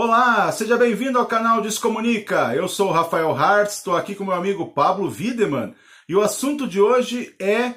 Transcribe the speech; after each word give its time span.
Olá, 0.00 0.52
seja 0.52 0.76
bem-vindo 0.76 1.18
ao 1.18 1.26
canal 1.26 1.60
Descomunica. 1.60 2.54
Eu 2.54 2.68
sou 2.68 2.88
o 2.88 2.92
Rafael 2.92 3.32
Hartz, 3.32 3.78
estou 3.78 3.96
aqui 3.96 4.14
com 4.14 4.22
meu 4.22 4.32
amigo 4.32 4.70
Pablo 4.70 5.12
Wiedemann 5.12 5.74
e 6.08 6.14
o 6.14 6.20
assunto 6.20 6.68
de 6.68 6.80
hoje 6.80 7.34
é 7.36 7.74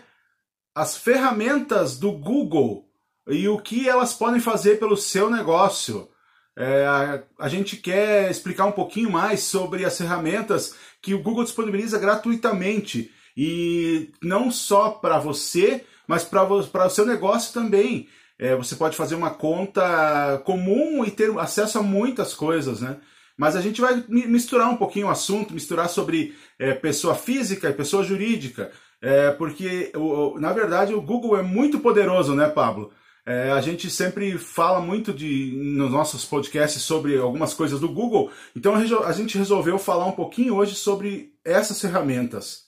as 0.75 0.95
ferramentas 0.95 1.97
do 1.97 2.11
Google 2.11 2.85
e 3.27 3.49
o 3.49 3.57
que 3.57 3.89
elas 3.89 4.13
podem 4.13 4.39
fazer 4.39 4.77
pelo 4.77 4.95
seu 4.95 5.31
negócio. 5.31 6.09
É, 6.55 6.85
a, 6.85 7.23
a, 7.39 7.49
gente 7.49 7.75
quer 7.75 8.29
explicar 8.29 8.67
um 8.67 8.71
pouquinho 8.71 9.09
mais 9.09 9.41
sobre 9.41 9.83
as 9.83 9.97
ferramentas 9.97 10.75
que 11.01 11.15
o 11.15 11.23
Google 11.23 11.43
disponibiliza 11.43 11.97
gratuitamente 11.97 13.11
e 13.35 14.11
não 14.21 14.51
só 14.51 14.91
para 14.91 15.17
você, 15.17 15.83
mas 16.05 16.23
para 16.23 16.45
o 16.45 16.89
seu 16.91 17.03
negócio 17.03 17.51
também. 17.51 18.07
É, 18.41 18.55
você 18.55 18.75
pode 18.75 18.97
fazer 18.97 19.13
uma 19.13 19.29
conta 19.29 20.41
comum 20.43 21.05
e 21.05 21.11
ter 21.11 21.29
acesso 21.37 21.77
a 21.77 21.83
muitas 21.83 22.33
coisas, 22.33 22.81
né? 22.81 22.97
Mas 23.37 23.55
a 23.55 23.61
gente 23.61 23.79
vai 23.79 24.03
misturar 24.07 24.67
um 24.67 24.77
pouquinho 24.77 25.05
o 25.05 25.11
assunto, 25.11 25.53
misturar 25.53 25.87
sobre 25.87 26.35
é, 26.57 26.73
pessoa 26.73 27.13
física 27.13 27.69
e 27.69 27.73
pessoa 27.73 28.03
jurídica, 28.03 28.71
é, 28.99 29.29
porque, 29.29 29.91
o, 29.95 30.39
na 30.39 30.51
verdade, 30.53 30.91
o 30.91 31.01
Google 31.01 31.37
é 31.37 31.43
muito 31.43 31.79
poderoso, 31.79 32.33
né, 32.33 32.49
Pablo? 32.49 32.91
É, 33.23 33.51
a 33.51 33.61
gente 33.61 33.91
sempre 33.91 34.35
fala 34.39 34.81
muito 34.81 35.13
de, 35.13 35.53
nos 35.55 35.91
nossos 35.91 36.25
podcasts 36.25 36.81
sobre 36.81 37.19
algumas 37.19 37.53
coisas 37.53 37.79
do 37.79 37.89
Google, 37.89 38.31
então 38.55 38.73
a 38.75 39.11
gente 39.11 39.37
resolveu 39.37 39.77
falar 39.77 40.07
um 40.07 40.13
pouquinho 40.13 40.55
hoje 40.55 40.73
sobre 40.73 41.31
essas 41.45 41.79
ferramentas. 41.79 42.63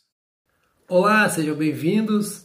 Olá, 0.87 1.27
sejam 1.29 1.55
bem-vindos. 1.55 2.42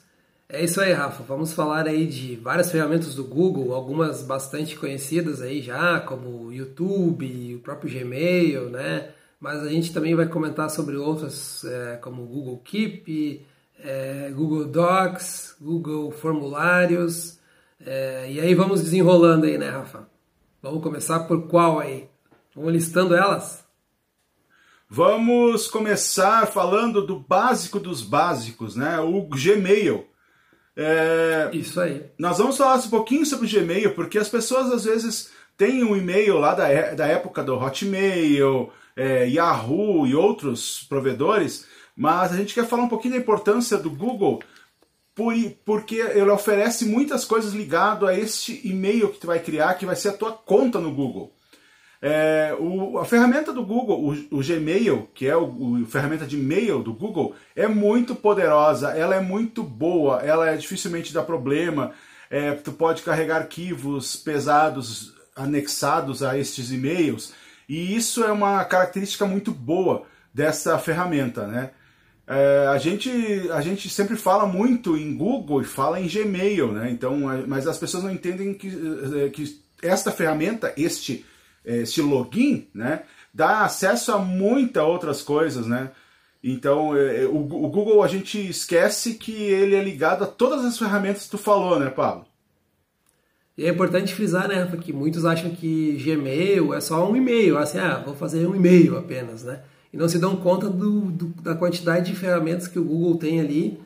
É 0.50 0.64
isso 0.64 0.80
aí, 0.80 0.94
Rafa. 0.94 1.22
Vamos 1.24 1.52
falar 1.52 1.86
aí 1.86 2.06
de 2.06 2.36
várias 2.36 2.72
ferramentas 2.72 3.14
do 3.14 3.22
Google, 3.22 3.74
algumas 3.74 4.22
bastante 4.22 4.76
conhecidas 4.76 5.42
aí 5.42 5.60
já, 5.60 6.00
como 6.00 6.46
o 6.46 6.52
YouTube, 6.52 7.56
o 7.56 7.58
próprio 7.60 7.92
Gmail, 7.92 8.70
né? 8.70 9.10
Mas 9.38 9.62
a 9.62 9.68
gente 9.68 9.92
também 9.92 10.14
vai 10.14 10.26
comentar 10.26 10.70
sobre 10.70 10.96
outras, 10.96 11.64
é, 11.64 11.96
como 11.98 12.22
o 12.22 12.26
Google 12.26 12.58
Keep, 12.64 13.46
é, 13.84 14.30
Google 14.34 14.64
Docs, 14.64 15.56
Google 15.60 16.10
Formulários. 16.12 17.38
É, 17.84 18.32
e 18.32 18.40
aí 18.40 18.54
vamos 18.54 18.82
desenrolando 18.82 19.44
aí, 19.44 19.58
né, 19.58 19.68
Rafa? 19.68 20.08
Vamos 20.62 20.82
começar 20.82 21.20
por 21.20 21.46
qual 21.46 21.78
aí? 21.78 22.08
Vamos 22.56 22.72
listando 22.72 23.14
elas? 23.14 23.66
Vamos 24.88 25.68
começar 25.68 26.46
falando 26.46 27.06
do 27.06 27.20
básico 27.20 27.78
dos 27.78 28.00
básicos, 28.00 28.74
né? 28.74 28.98
O 28.98 29.28
Gmail. 29.28 30.08
É, 30.80 31.50
Isso 31.52 31.80
aí. 31.80 32.04
Nós 32.16 32.38
vamos 32.38 32.56
falar 32.56 32.76
um 32.76 32.88
pouquinho 32.88 33.26
sobre 33.26 33.48
o 33.48 33.50
Gmail, 33.50 33.94
porque 33.96 34.16
as 34.16 34.28
pessoas 34.28 34.70
às 34.70 34.84
vezes 34.84 35.30
têm 35.56 35.82
um 35.82 35.96
e-mail 35.96 36.38
lá 36.38 36.54
da, 36.54 36.68
é, 36.68 36.94
da 36.94 37.04
época 37.04 37.42
do 37.42 37.56
Hotmail, 37.56 38.70
é, 38.94 39.28
Yahoo 39.28 40.06
e 40.06 40.14
outros 40.14 40.86
provedores, 40.88 41.66
mas 41.96 42.32
a 42.32 42.36
gente 42.36 42.54
quer 42.54 42.64
falar 42.64 42.84
um 42.84 42.88
pouquinho 42.88 43.14
da 43.14 43.20
importância 43.20 43.76
do 43.76 43.90
Google, 43.90 44.40
por, 45.16 45.34
porque 45.64 45.96
ele 45.96 46.30
oferece 46.30 46.84
muitas 46.84 47.24
coisas 47.24 47.54
ligado 47.54 48.06
a 48.06 48.14
este 48.14 48.60
e-mail 48.62 49.08
que 49.08 49.18
tu 49.18 49.26
vai 49.26 49.40
criar, 49.40 49.74
que 49.74 49.84
vai 49.84 49.96
ser 49.96 50.10
a 50.10 50.16
tua 50.16 50.30
conta 50.30 50.78
no 50.78 50.92
Google. 50.92 51.32
É, 52.00 52.56
o, 52.60 52.98
a 52.98 53.04
ferramenta 53.04 53.52
do 53.52 53.64
Google, 53.64 54.00
o, 54.00 54.38
o 54.38 54.42
Gmail, 54.42 55.08
que 55.12 55.26
é 55.26 55.36
o, 55.36 55.82
o, 55.82 55.86
ferramenta 55.86 56.26
de 56.26 56.38
e-mail 56.38 56.80
do 56.80 56.92
Google, 56.92 57.34
é 57.56 57.66
muito 57.66 58.14
poderosa, 58.14 58.90
ela 58.90 59.16
é 59.16 59.20
muito 59.20 59.64
boa, 59.64 60.20
ela 60.22 60.48
é 60.48 60.56
dificilmente 60.56 61.12
dá 61.12 61.22
problema. 61.22 61.92
É, 62.30 62.52
tu 62.52 62.72
pode 62.72 63.02
carregar 63.02 63.38
arquivos 63.38 64.14
pesados 64.14 65.14
anexados 65.34 66.22
a 66.22 66.38
estes 66.38 66.70
e-mails, 66.70 67.32
e 67.68 67.96
isso 67.96 68.24
é 68.24 68.30
uma 68.30 68.64
característica 68.64 69.26
muito 69.26 69.50
boa 69.50 70.04
dessa 70.32 70.78
ferramenta, 70.78 71.46
né? 71.46 71.70
É, 72.26 72.66
a, 72.68 72.76
gente, 72.76 73.10
a 73.50 73.60
gente 73.62 73.88
sempre 73.88 74.14
fala 74.14 74.46
muito 74.46 74.96
em 74.96 75.16
Google 75.16 75.62
e 75.62 75.64
fala 75.64 75.98
em 75.98 76.06
Gmail, 76.06 76.72
né? 76.72 76.90
Então, 76.90 77.20
mas 77.46 77.66
as 77.66 77.78
pessoas 77.78 78.04
não 78.04 78.10
entendem 78.10 78.52
que, 78.52 78.68
é, 79.24 79.30
que 79.30 79.60
esta 79.82 80.12
ferramenta, 80.12 80.72
este 80.76 81.24
esse 81.76 82.00
login, 82.00 82.66
né, 82.74 83.02
dá 83.32 83.64
acesso 83.64 84.12
a 84.12 84.18
muitas 84.18 84.82
outras 84.82 85.22
coisas, 85.22 85.66
né? 85.66 85.90
Então, 86.42 86.96
é, 86.96 87.24
é, 87.24 87.26
o, 87.26 87.40
Google 87.40 88.02
a 88.02 88.08
gente 88.08 88.38
esquece 88.48 89.14
que 89.14 89.32
ele 89.32 89.74
é 89.74 89.82
ligado 89.82 90.22
a 90.22 90.26
todas 90.26 90.64
as 90.64 90.78
ferramentas 90.78 91.24
que 91.24 91.30
tu 91.30 91.38
falou, 91.38 91.78
né, 91.78 91.90
Pablo? 91.90 92.24
E 93.56 93.64
é 93.64 93.70
importante 93.70 94.14
frisar, 94.14 94.46
né, 94.46 94.64
porque 94.66 94.92
muitos 94.92 95.24
acham 95.24 95.50
que 95.50 96.00
Gmail 96.04 96.72
é 96.72 96.80
só 96.80 97.10
um 97.10 97.16
e-mail, 97.16 97.58
assim, 97.58 97.78
ah, 97.78 98.02
vou 98.04 98.14
fazer 98.14 98.46
um 98.46 98.54
e-mail 98.54 98.96
apenas, 98.96 99.42
né? 99.42 99.62
E 99.92 99.96
não 99.96 100.08
se 100.08 100.18
dão 100.18 100.36
conta 100.36 100.68
do, 100.68 101.10
do, 101.10 101.26
da 101.42 101.54
quantidade 101.54 102.12
de 102.12 102.16
ferramentas 102.16 102.68
que 102.68 102.78
o 102.78 102.84
Google 102.84 103.16
tem 103.16 103.40
ali 103.40 103.80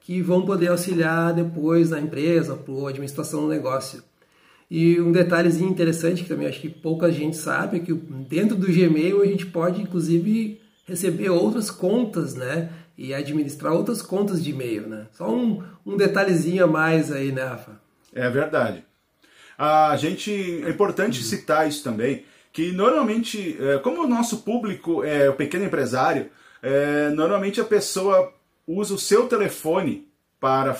que 0.00 0.22
vão 0.22 0.42
poder 0.42 0.68
auxiliar 0.68 1.32
depois 1.32 1.90
na 1.90 2.00
empresa, 2.00 2.56
para 2.56 2.74
a 2.74 2.88
administração 2.88 3.42
do 3.42 3.48
negócio. 3.48 4.02
E 4.70 5.00
um 5.00 5.10
detalhezinho 5.10 5.68
interessante 5.68 6.22
que 6.22 6.28
também 6.28 6.46
acho 6.46 6.60
que 6.60 6.68
pouca 6.68 7.10
gente 7.10 7.36
sabe 7.36 7.78
é 7.78 7.80
que 7.80 7.92
dentro 7.92 8.54
do 8.54 8.68
Gmail 8.68 9.20
a 9.20 9.26
gente 9.26 9.46
pode 9.46 9.82
inclusive 9.82 10.60
receber 10.86 11.28
outras 11.30 11.70
contas, 11.70 12.34
né? 12.34 12.70
E 12.96 13.12
administrar 13.12 13.72
outras 13.72 14.00
contas 14.00 14.44
de 14.44 14.50
e-mail, 14.50 14.86
né? 14.86 15.06
Só 15.12 15.28
um, 15.28 15.62
um 15.84 15.96
detalhezinho 15.96 16.62
a 16.64 16.66
mais 16.66 17.10
aí, 17.10 17.32
né, 17.32 17.42
Rafa? 17.42 17.80
É 18.14 18.28
verdade. 18.30 18.84
A 19.58 19.96
gente 19.96 20.30
é 20.64 20.70
importante 20.70 21.18
uhum. 21.18 21.24
citar 21.24 21.68
isso 21.68 21.82
também, 21.82 22.24
que 22.52 22.72
normalmente, 22.72 23.56
é, 23.60 23.78
como 23.78 24.02
o 24.02 24.08
nosso 24.08 24.38
público 24.38 25.02
é 25.02 25.28
o 25.28 25.34
pequeno 25.34 25.64
empresário, 25.64 26.30
é, 26.62 27.08
normalmente 27.10 27.60
a 27.60 27.64
pessoa 27.64 28.32
usa 28.66 28.94
o 28.94 28.98
seu 28.98 29.26
telefone 29.26 30.09
para, 30.40 30.74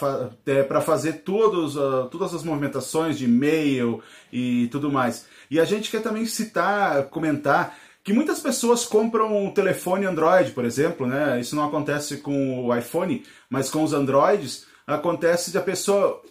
é, 0.47 0.81
fazer 0.81 1.22
todos, 1.22 1.76
uh, 1.76 2.09
todas 2.10 2.34
as 2.34 2.43
movimentações 2.43 3.19
de 3.19 3.26
e-mail 3.26 4.03
e 4.32 4.69
tudo 4.69 4.91
mais. 4.91 5.26
E 5.50 5.60
a 5.60 5.65
gente 5.65 5.91
quer 5.91 6.03
também 6.03 6.25
citar, 6.25 7.04
comentar 7.04 7.76
que 8.03 8.12
muitas 8.12 8.41
pessoas 8.41 8.87
compram 8.87 9.44
um 9.44 9.53
telefone 9.53 10.06
Android, 10.06 10.53
por 10.53 10.65
exemplo, 10.65 11.06
né? 11.06 11.38
Isso 11.38 11.54
não 11.54 11.66
acontece 11.66 12.16
com 12.16 12.65
o 12.65 12.75
iPhone, 12.75 13.22
mas 13.50 13.71
com 13.71 13.84
os 13.84 13.93
Androids 13.93 14.66
acontece 14.87 15.50
de 15.50 15.59
a 15.59 15.62
pessoa 15.62 16.22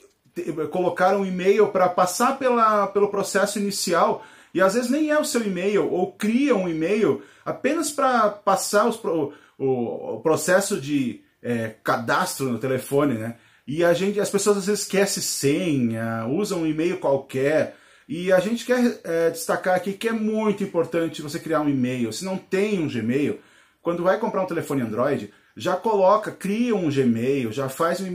colocar 0.72 1.16
um 1.16 1.26
e-mail 1.26 1.68
para 1.68 1.88
passar 1.88 2.40
pela, 2.40 2.88
pelo 2.88 3.10
processo 3.10 3.60
inicial 3.60 4.24
e 4.54 4.62
às 4.62 4.74
vezes 4.74 4.90
nem 4.90 5.12
é 5.12 5.20
o 5.20 5.26
seu 5.26 5.46
e-mail 5.46 5.92
ou 5.92 6.14
cria 6.14 6.56
um 6.56 6.68
e-mail 6.68 7.22
apenas 7.46 7.92
para 7.92 8.30
passar 8.30 8.88
os, 8.88 9.00
o, 9.04 9.34
o 9.58 10.20
processo 10.22 10.80
de 10.80 11.22
é, 11.42 11.76
cadastro 11.84 12.50
no 12.50 12.60
telefone, 12.60 13.16
né? 13.16 13.36
E 13.68 13.84
a 13.84 13.94
gente, 13.94 14.20
as 14.20 14.30
pessoas 14.30 14.58
às 14.58 14.66
vezes 14.66 14.82
esquecem 14.82 15.22
senha, 15.22 16.26
usam 16.26 16.62
um 16.64 16.68
e-mail 16.68 16.98
qualquer. 16.98 17.76
E 18.08 18.32
a 18.32 18.40
gente 18.40 18.66
quer 18.66 19.00
é, 19.04 19.30
destacar 19.30 19.76
aqui 19.76 19.94
que 19.94 20.08
é 20.08 20.12
muito 20.12 20.64
importante 20.64 21.22
você 21.22 21.38
criar 21.38 21.62
um 21.62 21.70
e-mail. 21.70 22.12
Se 22.12 22.26
não 22.26 22.36
tem 22.36 22.80
um 22.80 22.88
Gmail, 22.88 23.40
quando 23.84 24.02
vai 24.02 24.18
comprar 24.18 24.42
um 24.42 24.48
telefone 24.48 24.82
Android, 24.82 25.32
já 25.56 25.76
coloca, 25.76 26.32
cria 26.32 26.76
um 26.76 26.90
Gmail, 26.90 27.52
já 27.52 27.70
faz 27.70 28.02
um 28.02 28.08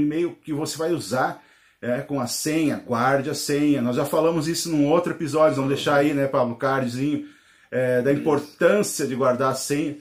e-mail, 0.00 0.38
que 0.44 0.52
você 0.52 0.78
vai 0.78 0.92
usar 0.92 1.42
é, 1.82 2.00
com 2.00 2.20
a 2.20 2.28
senha, 2.28 2.76
guarde 2.76 3.28
a 3.30 3.34
senha. 3.34 3.82
Nós 3.82 3.96
já 3.96 4.04
falamos 4.04 4.46
isso 4.46 4.70
num 4.70 4.88
outro 4.88 5.12
episódio, 5.12 5.56
vamos 5.56 5.74
deixar 5.74 5.96
aí, 5.96 6.14
né, 6.14 6.28
Pablo, 6.28 6.54
cardzinho, 6.54 7.26
é, 7.68 8.00
da 8.00 8.12
importância 8.12 9.08
de 9.08 9.16
guardar 9.16 9.50
a 9.50 9.56
senha. 9.56 9.96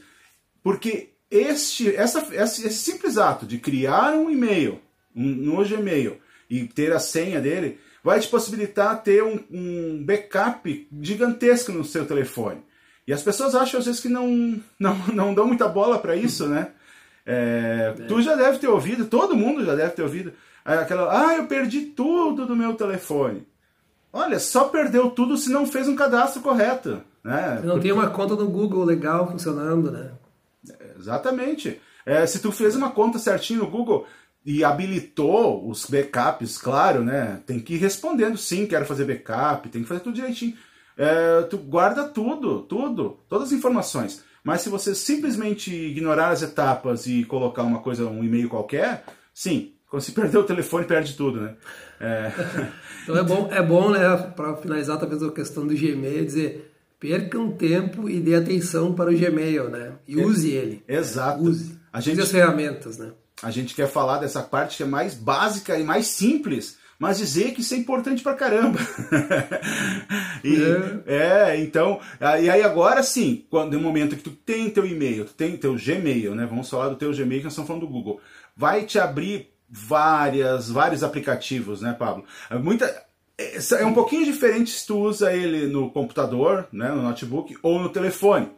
Porque 0.61 1.12
este, 1.33 1.95
essa, 1.95 2.19
esse, 2.31 2.67
esse 2.67 2.77
simples 2.77 3.17
ato 3.17 3.45
de 3.45 3.57
criar 3.57 4.13
um 4.13 4.29
e-mail 4.29 4.79
um, 5.15 5.23
no 5.23 5.65
Gmail 5.65 6.17
e 6.49 6.65
ter 6.67 6.93
a 6.93 6.99
senha 6.99 7.41
dele 7.41 7.79
vai 8.03 8.19
te 8.19 8.27
possibilitar 8.27 9.01
ter 9.01 9.23
um, 9.23 9.39
um, 9.49 10.03
backup 10.05 10.87
gigantesco 11.01 11.71
no 11.71 11.83
seu 11.83 12.05
telefone. 12.05 12.61
E 13.07 13.13
as 13.13 13.23
pessoas 13.23 13.55
acham 13.55 13.79
às 13.79 13.85
vezes 13.85 14.01
que 14.01 14.09
não, 14.09 14.61
não, 14.79 14.97
não 15.13 15.33
dão 15.33 15.47
muita 15.47 15.67
bola 15.67 15.97
para 15.97 16.15
isso, 16.15 16.47
né? 16.47 16.69
É, 17.25 17.95
é. 17.97 18.03
Tu 18.03 18.21
já 18.21 18.35
deve 18.35 18.59
ter 18.59 18.67
ouvido, 18.67 19.05
todo 19.05 19.35
mundo 19.35 19.65
já 19.65 19.73
deve 19.73 19.91
ter 19.91 20.03
ouvido 20.03 20.33
aquela, 20.63 21.29
ah, 21.29 21.35
eu 21.35 21.47
perdi 21.47 21.81
tudo 21.81 22.45
do 22.45 22.55
meu 22.55 22.73
telefone. 22.75 23.47
Olha, 24.11 24.39
só 24.39 24.65
perdeu 24.65 25.09
tudo 25.09 25.35
se 25.37 25.49
não 25.49 25.65
fez 25.65 25.87
um 25.87 25.95
cadastro 25.95 26.41
correto. 26.41 27.01
Né? 27.23 27.61
Não 27.63 27.73
Porque... 27.75 27.87
tem 27.87 27.91
uma 27.91 28.09
conta 28.09 28.35
no 28.35 28.47
Google 28.47 28.83
legal 28.83 29.31
funcionando, 29.31 29.89
né? 29.89 30.11
Exatamente. 31.03 31.79
É, 32.05 32.25
se 32.25 32.39
tu 32.39 32.51
fez 32.51 32.75
uma 32.75 32.91
conta 32.91 33.19
certinho 33.19 33.59
no 33.59 33.69
Google 33.69 34.05
e 34.45 34.63
habilitou 34.63 35.67
os 35.69 35.85
backups, 35.85 36.57
claro, 36.57 37.03
né? 37.03 37.41
Tem 37.45 37.59
que 37.59 37.75
ir 37.75 37.77
respondendo 37.77 38.37
sim, 38.37 38.65
quero 38.65 38.85
fazer 38.85 39.05
backup, 39.05 39.69
tem 39.69 39.81
que 39.81 39.87
fazer 39.87 40.01
tudo 40.01 40.15
direitinho. 40.15 40.55
É, 40.97 41.41
tu 41.43 41.57
guarda 41.57 42.03
tudo, 42.03 42.61
tudo, 42.61 43.19
todas 43.27 43.47
as 43.49 43.53
informações. 43.53 44.23
Mas 44.43 44.61
se 44.61 44.69
você 44.69 44.93
simplesmente 44.93 45.73
ignorar 45.73 46.29
as 46.29 46.41
etapas 46.41 47.07
e 47.07 47.23
colocar 47.23 47.63
uma 47.63 47.79
coisa, 47.79 48.05
um 48.05 48.23
e-mail 48.23 48.49
qualquer, 48.49 49.05
sim, 49.33 49.73
quando 49.89 50.03
se 50.03 50.11
perder 50.11 50.37
o 50.37 50.43
telefone, 50.43 50.85
perde 50.85 51.15
tudo, 51.15 51.41
né? 51.41 51.55
É... 51.99 52.31
então 53.03 53.17
é 53.17 53.23
bom, 53.23 53.49
é 53.51 53.61
bom 53.61 53.89
né, 53.91 54.17
para 54.35 54.57
finalizar 54.57 54.99
talvez 54.99 55.23
a 55.23 55.31
questão 55.31 55.65
do 55.65 55.73
Gmail, 55.73 56.25
dizer 56.25 56.72
percam 57.03 57.51
tempo 57.51 58.09
e 58.09 58.21
dê 58.21 58.33
atenção 58.33 58.93
para 58.93 59.11
o 59.11 59.13
Gmail, 59.13 59.69
né? 59.69 59.91
E 60.07 60.21
é, 60.21 60.25
use 60.25 60.49
ele. 60.51 60.81
Exato. 60.87 61.43
Use. 61.43 61.77
A 61.91 61.99
gente, 61.99 62.13
use 62.13 62.21
as 62.21 62.31
ferramentas, 62.31 62.97
né? 62.97 63.11
A 63.41 63.51
gente 63.51 63.75
quer 63.75 63.89
falar 63.89 64.19
dessa 64.19 64.41
parte 64.41 64.77
que 64.77 64.83
é 64.83 64.85
mais 64.85 65.13
básica 65.13 65.77
e 65.77 65.83
mais 65.83 66.07
simples, 66.07 66.77
mas 66.97 67.17
dizer 67.17 67.51
que 67.51 67.59
isso 67.59 67.73
é 67.73 67.77
importante 67.77 68.23
pra 68.23 68.35
caramba. 68.35 68.79
e, 70.45 70.55
é. 71.05 71.49
é. 71.51 71.59
então, 71.59 71.99
e 72.41 72.49
aí 72.49 72.63
agora 72.63 73.03
sim, 73.03 73.45
quando 73.49 73.73
no 73.73 73.81
momento 73.81 74.15
que 74.15 74.23
tu 74.23 74.31
tem 74.31 74.69
teu 74.69 74.85
e-mail, 74.85 75.25
tu 75.25 75.33
tem 75.33 75.57
teu 75.57 75.75
Gmail, 75.75 76.33
né? 76.33 76.45
Vamos 76.45 76.69
falar 76.69 76.87
do 76.87 76.95
teu 76.95 77.11
Gmail 77.11 77.39
que 77.41 77.43
nós 77.43 77.51
estamos 77.51 77.67
falando 77.67 77.85
do 77.85 77.91
Google. 77.91 78.21
Vai 78.55 78.85
te 78.85 78.97
abrir 78.97 79.49
várias, 79.69 80.69
vários 80.69 81.03
aplicativos, 81.03 81.81
né, 81.81 81.91
Pablo? 81.91 82.23
Muita, 82.61 83.03
é, 83.79 83.85
um 83.85 83.93
pouquinho 83.93 84.25
diferente 84.25 84.71
se 84.71 84.85
tu 84.85 84.99
usa 84.99 85.33
ele 85.33 85.67
no 85.67 85.91
computador, 85.91 86.67
né, 86.71 86.89
no 86.89 87.01
notebook 87.01 87.57
ou 87.61 87.79
no 87.79 87.89
telefone. 87.89 88.49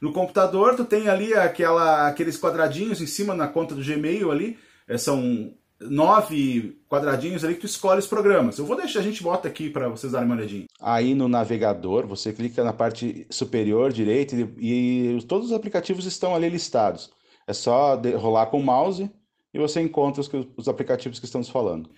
No 0.00 0.12
computador 0.12 0.76
tu 0.76 0.84
tem 0.84 1.08
ali 1.08 1.34
aquela, 1.34 2.08
aqueles 2.08 2.38
quadradinhos 2.38 3.00
em 3.00 3.06
cima 3.06 3.34
na 3.34 3.48
conta 3.48 3.74
do 3.74 3.82
Gmail 3.82 4.30
ali, 4.30 4.58
é, 4.86 4.98
são 4.98 5.52
nove 5.80 6.78
quadradinhos 6.88 7.44
ali 7.44 7.54
que 7.54 7.60
tu 7.60 7.66
escolhe 7.66 7.98
os 7.98 8.06
programas. 8.06 8.58
Eu 8.58 8.66
vou 8.66 8.76
deixar, 8.76 9.00
a 9.00 9.02
gente 9.02 9.22
bota 9.22 9.48
aqui 9.48 9.68
para 9.68 9.88
vocês 9.88 10.12
darem 10.12 10.26
uma 10.26 10.36
olhadinha. 10.36 10.66
Aí 10.80 11.14
no 11.14 11.28
navegador, 11.28 12.06
você 12.06 12.32
clica 12.32 12.62
na 12.62 12.72
parte 12.72 13.26
superior 13.30 13.92
direita 13.92 14.36
e, 14.36 15.16
e 15.16 15.22
todos 15.24 15.48
os 15.48 15.52
aplicativos 15.52 16.06
estão 16.06 16.34
ali 16.34 16.48
listados. 16.48 17.10
É 17.46 17.52
só 17.52 18.00
rolar 18.16 18.46
com 18.46 18.60
o 18.60 18.62
mouse 18.62 19.10
e 19.52 19.58
você 19.58 19.80
encontra 19.80 20.20
os, 20.20 20.30
os 20.56 20.68
aplicativos 20.68 21.18
que 21.18 21.26
estamos 21.26 21.48
falando. 21.48 21.90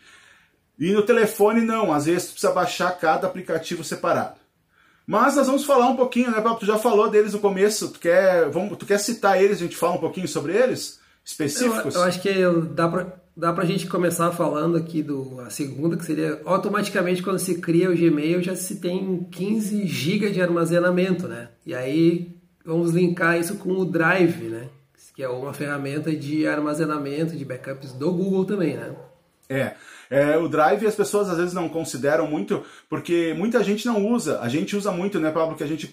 E 0.78 0.92
no 0.92 1.02
telefone 1.02 1.62
não, 1.62 1.92
às 1.92 2.06
vezes 2.06 2.28
tu 2.28 2.32
precisa 2.32 2.52
baixar 2.52 2.98
cada 2.98 3.26
aplicativo 3.26 3.82
separado. 3.82 4.36
Mas 5.06 5.36
nós 5.36 5.46
vamos 5.46 5.64
falar 5.64 5.88
um 5.88 5.96
pouquinho, 5.96 6.30
né, 6.30 6.40
Pablo? 6.40 6.58
Tu 6.58 6.66
já 6.66 6.78
falou 6.78 7.08
deles 7.08 7.32
no 7.32 7.38
começo, 7.38 7.90
tu 7.90 8.00
quer, 8.00 8.50
vamos, 8.50 8.76
tu 8.76 8.84
quer 8.84 8.98
citar 8.98 9.40
eles, 9.40 9.58
a 9.58 9.60
gente 9.60 9.76
fala 9.76 9.94
um 9.94 10.00
pouquinho 10.00 10.26
sobre 10.26 10.52
eles? 10.52 11.00
Específicos? 11.24 11.94
Eu, 11.94 12.00
eu 12.00 12.06
acho 12.06 12.20
que 12.20 12.32
dá 12.74 12.88
pra, 12.88 13.06
dá 13.36 13.52
pra 13.52 13.64
gente 13.64 13.86
começar 13.86 14.32
falando 14.32 14.76
aqui 14.76 15.02
do 15.02 15.40
a 15.40 15.50
segunda, 15.50 15.96
que 15.96 16.04
seria 16.04 16.40
automaticamente 16.44 17.22
quando 17.22 17.38
se 17.38 17.56
cria 17.60 17.90
o 17.90 17.96
Gmail 17.96 18.42
já 18.42 18.56
se 18.56 18.76
tem 18.76 19.24
15 19.30 19.86
GB 19.86 20.30
de 20.30 20.42
armazenamento, 20.42 21.28
né? 21.28 21.50
E 21.64 21.74
aí 21.74 22.36
vamos 22.64 22.90
linkar 22.90 23.38
isso 23.38 23.56
com 23.56 23.72
o 23.72 23.84
Drive, 23.84 24.48
né? 24.48 24.68
Que 25.14 25.22
é 25.22 25.28
uma 25.28 25.54
ferramenta 25.54 26.14
de 26.14 26.46
armazenamento 26.46 27.36
de 27.36 27.44
backups 27.44 27.92
do 27.92 28.12
Google 28.12 28.44
também, 28.44 28.76
né? 28.76 28.94
É. 29.48 29.74
É, 30.10 30.36
o 30.36 30.48
Drive 30.48 30.86
as 30.86 30.94
pessoas 30.94 31.28
às 31.28 31.36
vezes 31.36 31.52
não 31.52 31.68
consideram 31.68 32.26
muito, 32.26 32.64
porque 32.88 33.34
muita 33.36 33.62
gente 33.62 33.86
não 33.86 34.06
usa. 34.06 34.40
A 34.40 34.48
gente 34.48 34.76
usa 34.76 34.90
muito, 34.92 35.18
né, 35.18 35.30
Pablo, 35.30 35.56
que 35.56 35.64
a 35.64 35.66
gente, 35.66 35.92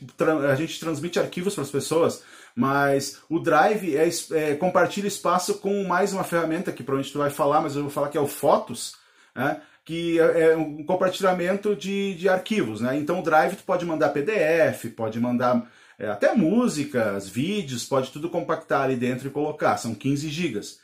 a 0.49 0.55
gente 0.55 0.79
transmite 0.79 1.19
arquivos 1.19 1.53
para 1.53 1.63
as 1.63 1.71
pessoas, 1.71 2.23
mas 2.55 3.19
o 3.29 3.39
Drive 3.39 3.95
é, 3.95 4.09
é, 4.31 4.55
compartilha 4.55 5.07
espaço 5.07 5.55
com 5.55 5.83
mais 5.83 6.13
uma 6.13 6.23
ferramenta 6.23 6.71
que 6.71 6.83
provavelmente 6.83 7.13
tu 7.13 7.19
vai 7.19 7.29
falar, 7.29 7.61
mas 7.61 7.75
eu 7.75 7.83
vou 7.83 7.91
falar 7.91 8.09
que 8.09 8.17
é 8.17 8.21
o 8.21 8.27
Fotos, 8.27 8.95
né? 9.35 9.61
que 9.85 10.19
é, 10.19 10.51
é 10.51 10.57
um 10.57 10.83
compartilhamento 10.83 11.75
de, 11.75 12.15
de 12.15 12.29
arquivos. 12.29 12.81
Né? 12.81 12.97
Então 12.97 13.19
o 13.19 13.23
Drive 13.23 13.55
tu 13.55 13.63
pode 13.63 13.85
mandar 13.85 14.09
PDF, 14.09 14.85
pode 14.95 15.19
mandar 15.19 15.67
é, 15.97 16.07
até 16.07 16.33
músicas, 16.33 17.27
vídeos, 17.27 17.85
pode 17.85 18.11
tudo 18.11 18.29
compactar 18.29 18.83
ali 18.83 18.95
dentro 18.95 19.27
e 19.27 19.31
colocar. 19.31 19.77
São 19.77 19.93
15 19.93 20.29
gigas. 20.29 20.79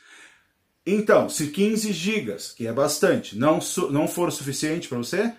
Então, 0.86 1.28
se 1.28 1.48
15 1.48 1.92
gigas, 1.92 2.52
que 2.52 2.66
é 2.66 2.72
bastante, 2.72 3.38
não, 3.38 3.58
não 3.90 4.08
for 4.08 4.32
suficiente 4.32 4.88
para 4.88 4.98
você, 4.98 5.32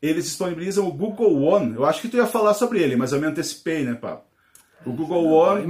eles 0.00 0.24
disponibilizam 0.24 0.86
o 0.86 0.92
Google 0.92 1.42
One. 1.42 1.74
Eu 1.74 1.84
acho 1.84 2.00
que 2.00 2.08
tu 2.08 2.16
ia 2.16 2.26
falar 2.26 2.54
sobre 2.54 2.80
ele, 2.80 2.96
mas 2.96 3.12
eu 3.12 3.20
me 3.20 3.26
antecipei, 3.26 3.84
né, 3.84 3.94
Pablo? 3.94 4.22
O 4.84 4.92
Google 4.92 5.26
One. 5.26 5.66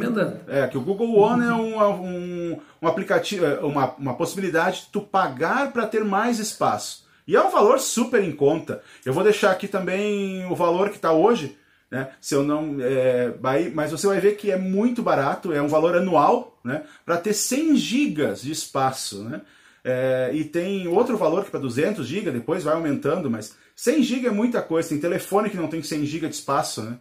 É, 0.46 0.66
que 0.66 0.76
o 0.76 0.82
Google 0.82 1.16
One 1.16 1.46
é 1.46 1.52
um, 1.52 2.02
um, 2.02 2.60
um 2.82 2.88
aplicativo, 2.88 3.46
é, 3.46 3.60
uma, 3.60 3.94
uma 3.94 4.14
possibilidade 4.14 4.82
de 4.82 4.88
tu 4.88 5.00
pagar 5.00 5.72
para 5.72 5.86
ter 5.86 6.04
mais 6.04 6.38
espaço. 6.38 7.06
E 7.26 7.34
é 7.34 7.42
um 7.42 7.50
valor 7.50 7.80
super 7.80 8.22
em 8.22 8.32
conta. 8.32 8.82
Eu 9.04 9.14
vou 9.14 9.24
deixar 9.24 9.50
aqui 9.50 9.66
também 9.66 10.44
o 10.46 10.54
valor 10.54 10.90
que 10.90 10.96
está 10.96 11.12
hoje, 11.12 11.56
né? 11.90 12.10
Se 12.20 12.34
eu 12.34 12.42
não, 12.42 12.76
é, 12.80 13.30
vai, 13.40 13.70
mas 13.70 13.92
você 13.92 14.06
vai 14.06 14.20
ver 14.20 14.36
que 14.36 14.50
é 14.50 14.56
muito 14.56 15.02
barato, 15.02 15.52
é 15.52 15.62
um 15.62 15.68
valor 15.68 15.96
anual, 15.96 16.58
né? 16.64 16.82
Para 17.04 17.16
ter 17.16 17.32
100 17.32 17.76
gigas 17.76 18.42
de 18.42 18.52
espaço, 18.52 19.24
né? 19.24 19.40
É, 19.84 20.30
e 20.34 20.42
tem 20.44 20.88
outro 20.88 21.16
valor 21.16 21.44
que 21.44 21.50
para 21.50 21.60
200 21.60 22.04
GB, 22.04 22.32
depois 22.32 22.64
vai 22.64 22.74
aumentando, 22.74 23.30
mas 23.30 23.54
100 23.76 24.02
GB 24.02 24.26
é 24.26 24.30
muita 24.32 24.60
coisa. 24.60 24.88
Tem 24.88 24.98
telefone 24.98 25.48
que 25.48 25.56
não 25.56 25.68
tem 25.68 25.80
100 25.80 26.04
GB 26.04 26.28
de 26.28 26.34
espaço, 26.34 26.82
né? 26.82 26.98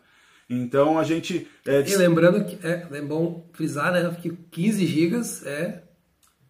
Então 0.47 0.99
a 0.99 1.03
gente. 1.03 1.47
É, 1.65 1.81
e 1.81 1.95
lembrando 1.95 2.45
que 2.45 2.59
é, 2.65 2.85
é 2.91 3.01
bom 3.01 3.49
frisar, 3.53 3.91
né? 3.91 4.15
Que 4.21 4.29
15 4.29 4.85
GB 4.85 5.21
é 5.45 5.81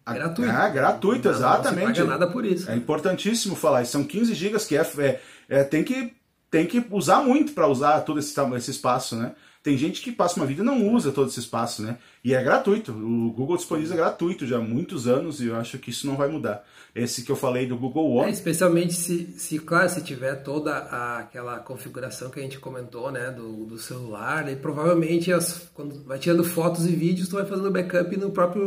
gratuito. 0.06 0.50
É, 0.50 0.70
gratuito, 0.70 1.28
não, 1.28 1.34
exatamente. 1.34 2.00
Não 2.00 2.06
paga 2.06 2.18
nada 2.18 2.26
por 2.26 2.44
isso. 2.44 2.70
É 2.70 2.76
importantíssimo 2.76 3.56
falar. 3.56 3.86
São 3.86 4.04
15 4.04 4.34
GB 4.34 4.58
que 4.66 4.76
é, 4.76 4.82
é, 4.98 5.20
é, 5.48 5.64
tem 5.64 5.82
que 5.82 6.12
tem 6.50 6.66
que 6.66 6.84
usar 6.90 7.22
muito 7.22 7.52
para 7.52 7.68
usar 7.68 8.00
todo 8.02 8.18
esse, 8.18 8.34
esse 8.56 8.70
espaço, 8.70 9.16
né? 9.16 9.34
Tem 9.66 9.76
gente 9.76 10.00
que 10.00 10.12
passa 10.12 10.38
uma 10.38 10.46
vida 10.46 10.62
e 10.62 10.64
não 10.64 10.94
usa 10.94 11.10
todo 11.10 11.28
esse 11.28 11.40
espaço, 11.40 11.82
né? 11.82 11.98
E 12.22 12.32
é 12.32 12.40
gratuito. 12.40 12.92
O 12.92 13.32
Google 13.32 13.56
disponibiliza 13.56 13.96
gratuito 13.96 14.46
já 14.46 14.58
há 14.58 14.60
muitos 14.60 15.08
anos 15.08 15.40
e 15.40 15.48
eu 15.48 15.56
acho 15.56 15.76
que 15.78 15.90
isso 15.90 16.06
não 16.06 16.16
vai 16.16 16.28
mudar. 16.28 16.64
Esse 16.94 17.24
que 17.24 17.32
eu 17.32 17.34
falei 17.34 17.66
do 17.66 17.76
Google 17.76 18.12
One. 18.12 18.28
É, 18.28 18.30
especialmente 18.30 18.94
se, 18.94 19.34
se, 19.36 19.58
claro, 19.58 19.88
se 19.88 20.04
tiver 20.04 20.36
toda 20.36 20.72
a, 20.72 21.18
aquela 21.18 21.58
configuração 21.58 22.30
que 22.30 22.38
a 22.38 22.42
gente 22.44 22.60
comentou, 22.60 23.10
né, 23.10 23.32
do, 23.32 23.64
do 23.64 23.76
celular, 23.76 24.48
e 24.48 24.54
provavelmente 24.54 25.32
as, 25.32 25.68
quando 25.74 26.00
vai 26.04 26.20
tirando 26.20 26.44
fotos 26.44 26.86
e 26.86 26.94
vídeos, 26.94 27.28
tu 27.28 27.34
vai 27.34 27.44
fazendo 27.44 27.68
backup 27.68 28.16
no 28.16 28.30
próprio 28.30 28.64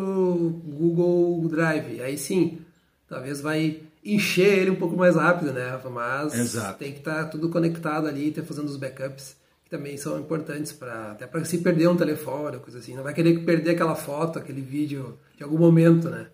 Google 0.66 1.48
Drive. 1.48 2.02
Aí 2.02 2.18
sim, 2.18 2.60
talvez 3.08 3.40
vai 3.40 3.84
encher 4.04 4.60
ele 4.60 4.72
um 4.72 4.76
pouco 4.76 4.96
mais 4.96 5.16
rápido, 5.16 5.52
né? 5.52 5.80
Mas 5.92 6.34
Exato. 6.34 6.80
tem 6.80 6.92
que 6.92 7.00
estar 7.00 7.24
tá 7.24 7.30
tudo 7.30 7.50
conectado 7.50 8.08
ali, 8.08 8.32
ter 8.32 8.44
fazendo 8.44 8.68
os 8.68 8.78
backups 8.78 9.38
que 9.64 9.70
também 9.70 9.98
são 9.98 10.20
importantes 10.20 10.72
para 10.72 11.12
até 11.12 11.28
para 11.28 11.46
se 11.46 11.60
perder 11.60 11.88
um 11.88 11.96
telefone, 11.96 12.58
coisa 12.58 12.80
assim, 12.80 12.96
não 12.96 13.04
vai 13.04 13.14
querer 13.14 13.46
perder 13.46 13.72
aquela 13.72 13.96
foto, 13.96 14.40
aquele 14.40 14.62
vídeo 14.62 15.18
de 15.38 15.44
algum 15.44 15.58
momento, 15.58 16.10
né? 16.10 16.28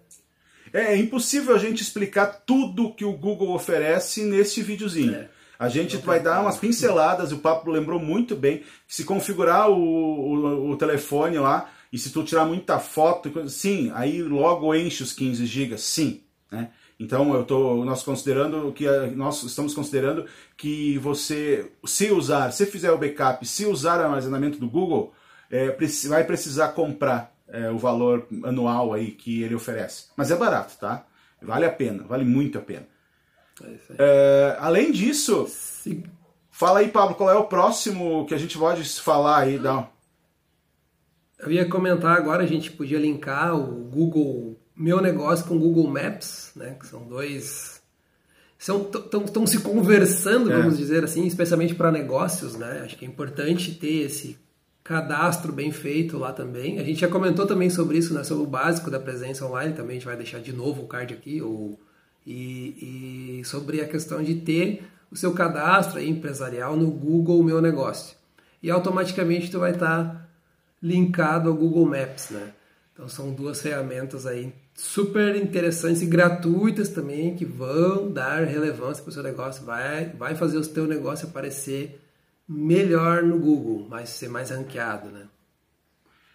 É, 0.72 0.94
é 0.94 0.98
impossível 0.98 1.56
a 1.56 1.58
gente 1.60 1.82
explicar 1.82 2.28
tudo 2.46 2.94
que 2.94 3.06
o 3.06 3.14
Google 3.14 3.54
oferece 3.54 4.24
nesse 4.24 4.62
videozinho. 4.62 5.16
É. 5.16 5.30
A 5.58 5.70
gente 5.70 5.98
vai 5.98 6.20
dar 6.20 6.42
umas 6.42 6.58
pinceladas, 6.58 7.32
o 7.32 7.38
Papo 7.38 7.72
lembrou 7.72 8.00
muito 8.00 8.36
bem, 8.36 8.64
se 8.88 9.06
configurar 9.06 9.70
o, 9.70 9.78
o, 9.78 10.72
o 10.72 10.78
telefone 10.78 11.38
lá, 11.38 11.70
e 11.94 11.98
se 11.98 12.10
tu 12.12 12.24
tirar 12.24 12.46
muita 12.46 12.78
foto, 12.78 13.50
sim, 13.50 13.90
aí 13.96 14.22
logo 14.22 14.76
enche 14.76 15.02
os 15.02 15.14
15 15.14 15.46
GB, 15.46 15.78
sim. 15.78 16.24
Né? 16.52 16.70
Então 17.00 17.34
eu 17.34 17.44
tô, 17.44 17.84
nós 17.84 18.04
considerando 18.04 18.72
que 18.72 18.88
nós 19.16 19.44
estamos 19.44 19.74
considerando 19.74 20.26
que 20.56 20.98
você, 21.00 21.72
se 21.86 22.10
usar, 22.12 22.52
se 22.52 22.66
fizer 22.66 22.92
o 22.92 22.98
backup, 22.98 23.46
se 23.46 23.66
usar 23.66 24.00
o 24.00 24.04
armazenamento 24.04 24.58
do 24.58 24.70
Google, 24.70 25.14
é, 25.52 25.76
vai 26.08 26.24
precisar 26.24 26.70
comprar 26.70 27.36
é, 27.48 27.70
o 27.70 27.78
valor 27.78 28.28
anual 28.44 28.94
aí 28.94 29.12
que 29.12 29.44
ele 29.44 29.56
oferece. 29.56 30.08
Mas 30.16 30.32
é 30.32 30.36
barato, 30.36 30.78
tá? 30.80 31.06
Vale 31.42 31.66
a 31.66 31.72
pena, 31.72 32.04
vale 32.04 32.24
muito 32.24 32.58
a 32.58 32.62
pena. 32.62 32.88
É 33.64 33.76
é, 34.00 34.58
além 34.60 34.92
disso, 34.92 35.46
Sim. 35.48 36.04
fala 36.50 36.80
aí, 36.80 36.88
Pablo, 36.88 37.16
qual 37.16 37.30
é 37.30 37.36
o 37.36 37.46
próximo 37.46 38.26
que 38.26 38.34
a 38.34 38.38
gente 38.38 38.58
pode 38.58 38.84
falar 39.02 39.40
aí? 39.40 39.60
Dá... 39.60 39.88
Eu 41.40 41.52
ia 41.52 41.68
comentar 41.68 42.18
agora, 42.18 42.44
a 42.44 42.48
gente 42.48 42.72
podia 42.72 42.98
linkar 42.98 43.54
o 43.56 43.84
Google 43.84 44.60
meu 44.76 45.02
negócio 45.02 45.46
com 45.46 45.56
o 45.56 45.60
Google 45.60 45.90
Maps, 45.90 46.52
né? 46.56 46.76
Que 46.80 46.88
são 46.88 47.04
dois. 47.08 47.82
Estão 48.58 49.46
se 49.46 49.60
conversando, 49.60 50.52
é. 50.52 50.58
vamos 50.58 50.78
dizer 50.78 51.04
assim, 51.04 51.26
especialmente 51.28 51.76
para 51.76 51.92
negócios, 51.92 52.56
né? 52.56 52.82
Acho 52.84 52.98
que 52.98 53.06
é 53.06 53.08
importante 53.08 53.76
ter 53.76 54.06
esse 54.06 54.38
cadastro 54.84 55.52
bem 55.52 55.72
feito 55.72 56.18
lá 56.18 56.32
também. 56.34 56.80
A 56.80 56.84
gente 56.84 57.00
já 57.00 57.08
comentou 57.08 57.46
também 57.46 57.70
sobre 57.70 57.98
isso, 57.98 58.14
né? 58.14 58.24
Sobre 58.24 58.44
o 58.44 58.48
básico 58.48 58.90
da 58.90 59.00
presença 59.00 59.46
online, 59.46 59.74
também 59.74 59.92
a 59.92 60.00
gente 60.00 60.06
vai 60.06 60.18
deixar 60.18 60.40
de 60.40 60.52
novo 60.52 60.84
o 60.84 60.88
card 60.88 61.14
aqui, 61.14 61.42
ou, 61.42 61.80
e, 62.26 63.40
e 63.40 63.46
sobre 63.46 63.82
a 63.82 63.88
questão 63.88 64.24
de 64.24 64.36
ter 64.36 64.84
o 65.12 65.16
seu 65.16 65.34
cadastro 65.34 66.02
empresarial 66.02 66.76
no 66.76 66.90
Google 66.90 67.44
Meu 67.44 67.62
Negócio. 67.62 68.16
E 68.64 68.72
automaticamente 68.72 69.52
tu 69.52 69.60
vai 69.60 69.72
estar 69.72 70.04
tá 70.04 70.28
linkado 70.82 71.50
ao 71.50 71.56
Google 71.56 71.86
Maps, 71.86 72.30
né? 72.32 72.54
Então 72.94 73.08
são 73.08 73.32
duas 73.34 73.62
ferramentas 73.62 74.26
aí 74.26 74.54
super 74.76 75.36
interessantes 75.38 76.02
e 76.02 76.06
gratuitas 76.06 76.90
também 76.90 77.34
que 77.34 77.46
vão 77.46 78.12
dar 78.12 78.44
relevância 78.44 79.02
para 79.02 79.10
o 79.10 79.14
seu 79.14 79.24
negócio, 79.24 79.64
vai, 79.64 80.10
vai 80.10 80.36
fazer 80.36 80.58
o 80.58 80.64
seu 80.64 80.86
negócio 80.86 81.28
aparecer 81.30 82.02
melhor 82.48 83.24
no 83.24 83.40
Google, 83.40 83.88
mais 83.90 84.10
ser 84.10 84.30
mais 84.30 84.50
ranqueado, 84.50 85.10
né? 85.10 85.24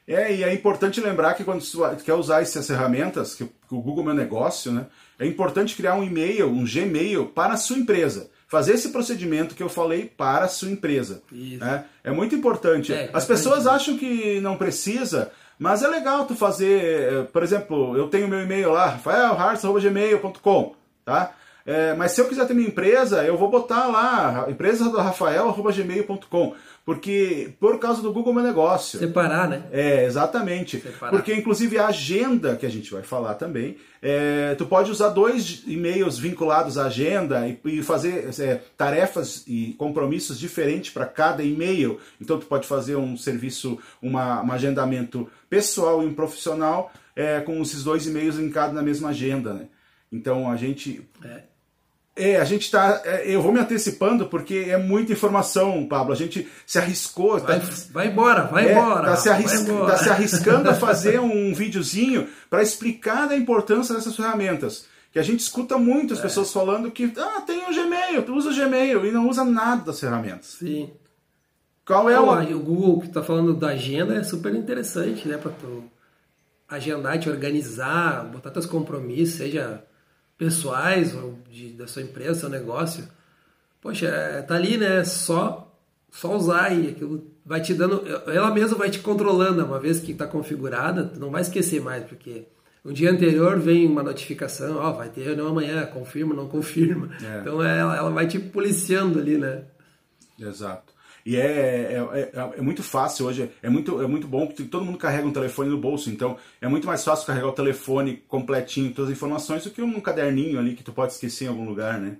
É, 0.09 0.35
e 0.35 0.42
é 0.42 0.52
importante 0.52 1.00
lembrar 1.00 1.35
que 1.35 1.44
quando 1.44 1.61
você 1.61 1.78
quer 2.04 2.14
usar 2.14 2.42
essas 2.42 2.66
ferramentas, 2.66 3.35
que 3.35 3.44
o 3.44 3.80
Google 3.80 4.02
é 4.02 4.06
Meu 4.06 4.14
Negócio, 4.14 4.73
né, 4.73 4.87
é 5.18 5.25
importante 5.26 5.76
criar 5.76 5.94
um 5.94 6.02
e-mail, 6.02 6.49
um 6.49 6.64
Gmail 6.64 7.26
para 7.26 7.52
a 7.52 7.56
sua 7.56 7.76
empresa. 7.76 8.28
fazer 8.49 8.73
esse 8.73 8.88
procedimento 8.88 9.54
que 9.54 9.62
eu 9.62 9.68
falei 9.68 10.06
para 10.06 10.47
a 10.47 10.49
sua 10.49 10.68
empresa. 10.70 11.23
Né? 11.30 11.85
É 12.02 12.11
muito 12.11 12.35
importante. 12.35 12.92
É, 12.92 13.09
As 13.12 13.25
pessoas 13.25 13.64
acham 13.64 13.97
que 13.97 14.40
não 14.40 14.56
precisa, 14.56 15.30
mas 15.61 15.83
é 15.83 15.88
legal 15.88 16.25
tu 16.25 16.35
fazer, 16.35 17.12
eh, 17.12 17.23
por 17.31 17.43
exemplo, 17.43 17.95
eu 17.95 18.09
tenho 18.09 18.26
meu 18.26 18.40
e-mail 18.40 18.73
lá, 18.73 18.87
rafaelhartz.gmail.com, 18.87 20.75
tá? 21.05 21.35
É, 21.67 21.93
mas 21.93 22.12
se 22.12 22.21
eu 22.23 22.29
quiser 22.29 22.47
ter 22.47 22.55
minha 22.55 22.67
empresa, 22.67 23.23
eu 23.23 23.37
vou 23.37 23.50
botar 23.50 23.87
lá, 23.88 24.47
empresa 24.49 24.88
do 24.88 24.97
Rafael.gmail.com, 24.97 26.55
porque 26.90 27.52
por 27.61 27.78
causa 27.78 28.02
do 28.02 28.12
Google 28.12 28.35
Meu 28.35 28.42
Negócio. 28.42 28.99
Separar, 28.99 29.49
né? 29.49 29.62
É, 29.70 30.06
exatamente. 30.06 30.80
Separar. 30.80 31.12
Porque 31.12 31.32
inclusive 31.32 31.78
a 31.78 31.87
agenda, 31.87 32.56
que 32.56 32.66
a 32.66 32.68
gente 32.68 32.90
vai 32.90 33.04
falar 33.04 33.35
também, 33.35 33.76
é, 34.02 34.56
tu 34.56 34.66
pode 34.66 34.90
usar 34.90 35.11
dois 35.11 35.62
e-mails 35.68 36.18
vinculados 36.18 36.76
à 36.76 36.87
agenda 36.87 37.47
e, 37.47 37.61
e 37.64 37.80
fazer 37.80 38.28
é, 38.40 38.56
tarefas 38.76 39.44
e 39.47 39.76
compromissos 39.78 40.37
diferentes 40.37 40.90
para 40.90 41.06
cada 41.06 41.44
e-mail. 41.44 42.00
Então 42.20 42.40
tu 42.40 42.47
pode 42.47 42.66
fazer 42.66 42.97
um 42.97 43.16
serviço, 43.16 43.78
uma, 44.02 44.42
um 44.42 44.50
agendamento 44.50 45.30
pessoal 45.49 46.02
e 46.02 46.06
um 46.06 46.12
profissional 46.12 46.90
é, 47.14 47.38
com 47.40 47.62
esses 47.62 47.85
dois 47.85 48.04
e-mails 48.04 48.35
linkados 48.35 48.75
na 48.75 48.82
mesma 48.82 49.11
agenda, 49.11 49.54
né? 49.54 49.68
Então 50.11 50.50
a 50.50 50.56
gente 50.56 51.09
É. 51.25 51.50
é, 52.17 52.37
a 52.37 52.45
gente 52.45 52.71
tá. 52.71 53.00
é, 53.05 53.35
eu 53.35 53.40
vou 53.40 53.52
me 53.52 53.61
antecipando 53.61 54.26
porque 54.26 54.67
é 54.69 54.76
muita 54.76 55.12
informação, 55.12 55.87
Pablo. 55.87 56.12
A 56.12 56.17
gente 56.17 56.47
se 56.67 56.79
arriscou. 56.79 57.38
Vai, 57.38 57.61
tá, 57.61 57.67
vai 57.93 58.09
embora, 58.09 58.43
vai 58.45 58.69
é, 58.69 58.73
embora. 58.73 59.07
tá, 59.11 59.17
se 59.17 59.29
vai 59.29 59.38
arris- 59.38 59.61
embora. 59.62 59.93
tá 59.93 59.99
se 59.99 60.11
arriscando 60.11 60.69
a 60.71 60.75
fazer 60.75 61.19
um 61.21 61.55
videozinho 61.55 62.29
para 62.50 62.62
explicar 62.62 63.26
da 63.29 63.37
importância 63.37 63.95
dessas 63.95 64.14
ferramentas. 64.17 64.87
Que 65.12 65.19
a 65.19 65.23
gente 65.23 65.40
escuta 65.40 65.76
muito 65.79 66.12
as 66.12 66.21
É. 66.21 66.23
pessoas 66.23 66.52
falando 66.52 66.90
que 66.90 67.12
ah, 67.17 67.40
tem 67.40 67.62
o 67.69 67.75
Gmail, 67.75 68.23
tu 68.23 68.35
usa 68.35 68.50
o 68.50 68.55
Gmail 68.55 69.05
e 69.07 69.11
não 69.11 69.29
usa 69.29 69.45
nada 69.45 69.83
das 69.85 69.99
ferramentas. 69.99 70.47
Sim. 70.59 70.90
Qual 71.85 72.09
é 72.09 72.12
Então, 72.12 72.29
o. 72.29 72.57
o 72.57 72.61
Google 72.61 73.00
que 73.00 73.07
está 73.09 73.21
falando 73.23 73.52
da 73.55 73.69
agenda 73.69 74.14
é 74.14 74.23
super 74.23 74.55
interessante, 74.55 75.26
né? 75.26 75.37
Para 75.37 75.50
tu 75.52 75.83
agendar, 76.69 77.19
te 77.19 77.29
organizar, 77.29 78.25
botar 78.26 78.50
teus 78.50 78.67
compromissos, 78.67 79.35
seja 79.37 79.83
pessoais 80.40 81.14
ou 81.14 81.38
de, 81.50 81.68
da 81.75 81.87
sua 81.87 82.00
empresa, 82.00 82.40
seu 82.40 82.49
negócio. 82.49 83.06
Poxa, 83.78 84.06
é, 84.06 84.40
tá 84.40 84.54
ali, 84.54 84.78
né? 84.78 85.04
Só 85.04 85.66
só 86.11 86.35
usar 86.35 86.73
e 86.73 86.88
aquilo 86.88 87.30
vai 87.44 87.61
te 87.61 87.73
dando, 87.73 88.02
ela 88.26 88.52
mesma 88.52 88.76
vai 88.76 88.90
te 88.90 88.99
controlando, 88.99 89.64
uma 89.64 89.78
vez 89.78 90.00
que 90.00 90.11
está 90.11 90.26
configurada, 90.26 91.04
tu 91.04 91.20
não 91.20 91.30
vai 91.30 91.42
esquecer 91.42 91.80
mais, 91.80 92.02
porque 92.04 92.47
no 92.85 92.92
dia 92.92 93.12
anterior 93.12 93.61
vem 93.61 93.87
uma 93.87 94.02
notificação, 94.02 94.78
ó, 94.78 94.90
vai 94.90 95.09
ter 95.09 95.23
reunião 95.23 95.47
amanhã, 95.47 95.87
confirma, 95.87 96.35
não 96.35 96.49
confirma. 96.49 97.11
É. 97.23 97.40
Então 97.40 97.62
ela, 97.62 97.97
ela 97.97 98.11
vai 98.11 98.26
te 98.26 98.40
policiando 98.40 99.20
ali, 99.20 99.38
né? 99.38 99.62
Exato. 100.37 100.92
E 101.24 101.36
é, 101.36 101.40
é, 101.42 102.30
é, 102.32 102.58
é 102.58 102.60
muito 102.60 102.82
fácil 102.82 103.26
hoje, 103.26 103.50
é 103.62 103.68
muito, 103.68 104.00
é 104.02 104.06
muito 104.06 104.26
bom 104.26 104.46
que 104.46 104.64
todo 104.64 104.84
mundo 104.84 104.98
carrega 104.98 105.26
um 105.26 105.32
telefone 105.32 105.68
no 105.68 105.78
bolso, 105.78 106.10
então 106.10 106.36
é 106.60 106.68
muito 106.68 106.86
mais 106.86 107.04
fácil 107.04 107.26
carregar 107.26 107.48
o 107.48 107.52
telefone 107.52 108.22
completinho, 108.28 108.92
todas 108.92 109.10
as 109.10 109.16
informações, 109.16 109.64
do 109.64 109.70
que 109.70 109.82
um 109.82 110.00
caderninho 110.00 110.58
ali 110.58 110.74
que 110.74 110.82
tu 110.82 110.92
pode 110.92 111.12
esquecer 111.12 111.44
em 111.44 111.48
algum 111.48 111.64
lugar, 111.64 111.98
né? 111.98 112.16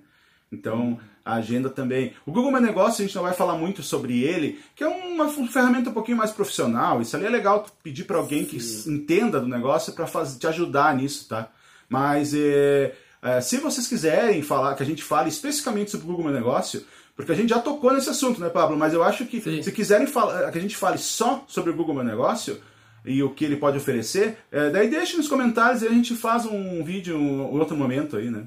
Então, 0.51 0.99
a 1.23 1.35
agenda 1.35 1.69
também. 1.69 2.13
O 2.25 2.31
Google 2.31 2.51
Meu 2.51 2.61
Negócio, 2.61 3.01
a 3.01 3.05
gente 3.05 3.15
não 3.15 3.23
vai 3.23 3.33
falar 3.33 3.55
muito 3.55 3.81
sobre 3.81 4.21
ele, 4.21 4.59
que 4.75 4.83
é 4.83 4.87
uma 4.87 5.29
ferramenta 5.47 5.89
um 5.89 5.93
pouquinho 5.93 6.17
mais 6.17 6.31
profissional. 6.31 7.01
Isso 7.01 7.15
ali 7.15 7.25
é 7.25 7.29
legal 7.29 7.65
pedir 7.81 8.03
para 8.03 8.17
alguém 8.17 8.43
que 8.43 8.57
entenda 8.87 9.39
do 9.39 9.47
negócio 9.47 9.93
para 9.93 10.05
te 10.25 10.47
ajudar 10.47 10.95
nisso, 10.95 11.29
tá? 11.29 11.49
Mas 11.87 12.33
é, 12.33 12.93
é, 13.21 13.39
se 13.39 13.57
vocês 13.57 13.87
quiserem 13.87 14.41
falar, 14.41 14.75
que 14.75 14.83
a 14.83 14.85
gente 14.85 15.03
fale 15.03 15.29
especificamente 15.29 15.91
sobre 15.91 16.05
o 16.05 16.09
Google 16.09 16.25
Meu 16.25 16.33
Negócio, 16.33 16.85
porque 17.21 17.31
a 17.31 17.35
gente 17.35 17.49
já 17.49 17.59
tocou 17.59 17.93
nesse 17.93 18.09
assunto, 18.09 18.41
né, 18.41 18.49
Pablo? 18.49 18.77
Mas 18.77 18.93
eu 18.93 19.03
acho 19.03 19.25
que 19.25 19.39
Sim. 19.41 19.61
se 19.61 19.71
quiserem 19.71 20.07
falar, 20.07 20.51
que 20.51 20.57
a 20.57 20.61
gente 20.61 20.75
fale 20.75 20.97
só 20.97 21.43
sobre 21.47 21.71
o 21.71 21.75
Google 21.75 21.95
Meu 21.95 22.03
Negócio 22.03 22.59
e 23.05 23.21
o 23.23 23.29
que 23.29 23.45
ele 23.45 23.57
pode 23.57 23.77
oferecer, 23.77 24.37
é, 24.51 24.69
daí 24.69 24.89
deixe 24.89 25.17
nos 25.17 25.27
comentários 25.27 25.81
e 25.81 25.87
a 25.87 25.91
gente 25.91 26.15
faz 26.15 26.45
um 26.45 26.83
vídeo 26.83 27.15
em 27.17 27.19
um 27.19 27.59
outro 27.59 27.75
momento 27.75 28.17
aí, 28.17 28.29
né? 28.29 28.43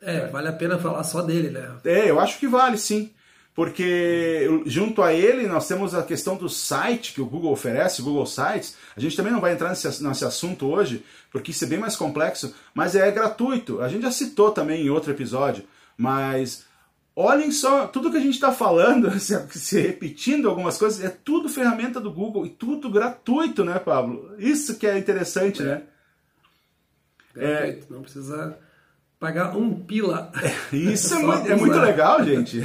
É, 0.00 0.26
vale 0.28 0.48
a 0.48 0.52
pena 0.52 0.78
falar 0.78 1.02
só 1.02 1.22
dele, 1.22 1.50
né? 1.50 1.72
É, 1.84 2.08
eu 2.10 2.20
acho 2.20 2.38
que 2.38 2.46
vale 2.46 2.78
sim. 2.78 3.10
Porque 3.58 4.48
junto 4.66 5.02
a 5.02 5.12
ele 5.12 5.48
nós 5.48 5.66
temos 5.66 5.92
a 5.92 6.04
questão 6.04 6.36
do 6.36 6.48
site 6.48 7.12
que 7.12 7.20
o 7.20 7.26
Google 7.26 7.50
oferece, 7.50 8.00
o 8.00 8.04
Google 8.04 8.24
Sites. 8.24 8.76
A 8.96 9.00
gente 9.00 9.16
também 9.16 9.32
não 9.32 9.40
vai 9.40 9.52
entrar 9.52 9.70
nesse, 9.70 10.00
nesse 10.00 10.24
assunto 10.24 10.68
hoje, 10.68 11.04
porque 11.28 11.50
isso 11.50 11.64
é 11.64 11.66
bem 11.66 11.76
mais 11.80 11.96
complexo, 11.96 12.54
mas 12.72 12.94
é 12.94 13.10
gratuito. 13.10 13.82
A 13.82 13.88
gente 13.88 14.02
já 14.02 14.12
citou 14.12 14.52
também 14.52 14.86
em 14.86 14.90
outro 14.90 15.10
episódio, 15.10 15.64
mas 15.96 16.67
olhem 17.18 17.50
só, 17.50 17.86
tudo 17.88 18.10
que 18.10 18.16
a 18.16 18.20
gente 18.20 18.34
está 18.34 18.52
falando, 18.52 19.10
se, 19.18 19.80
repetindo 19.80 20.48
algumas 20.48 20.78
coisas, 20.78 21.04
é 21.04 21.08
tudo 21.08 21.48
ferramenta 21.48 22.00
do 22.00 22.12
Google 22.12 22.46
e 22.46 22.50
tudo 22.50 22.88
gratuito, 22.88 23.64
né, 23.64 23.78
Pablo? 23.78 24.34
Isso 24.38 24.78
que 24.78 24.86
é 24.86 24.96
interessante, 24.96 25.62
né? 25.62 25.82
Gratuito, 27.34 27.92
não 27.92 28.02
precisa 28.02 28.56
pagar 29.18 29.56
um 29.56 29.74
pila. 29.74 30.30
Isso 30.72 31.14
é 31.16 31.18
muito, 31.18 31.52
é 31.52 31.56
muito 31.56 31.78
legal, 31.78 32.24
gente. 32.24 32.62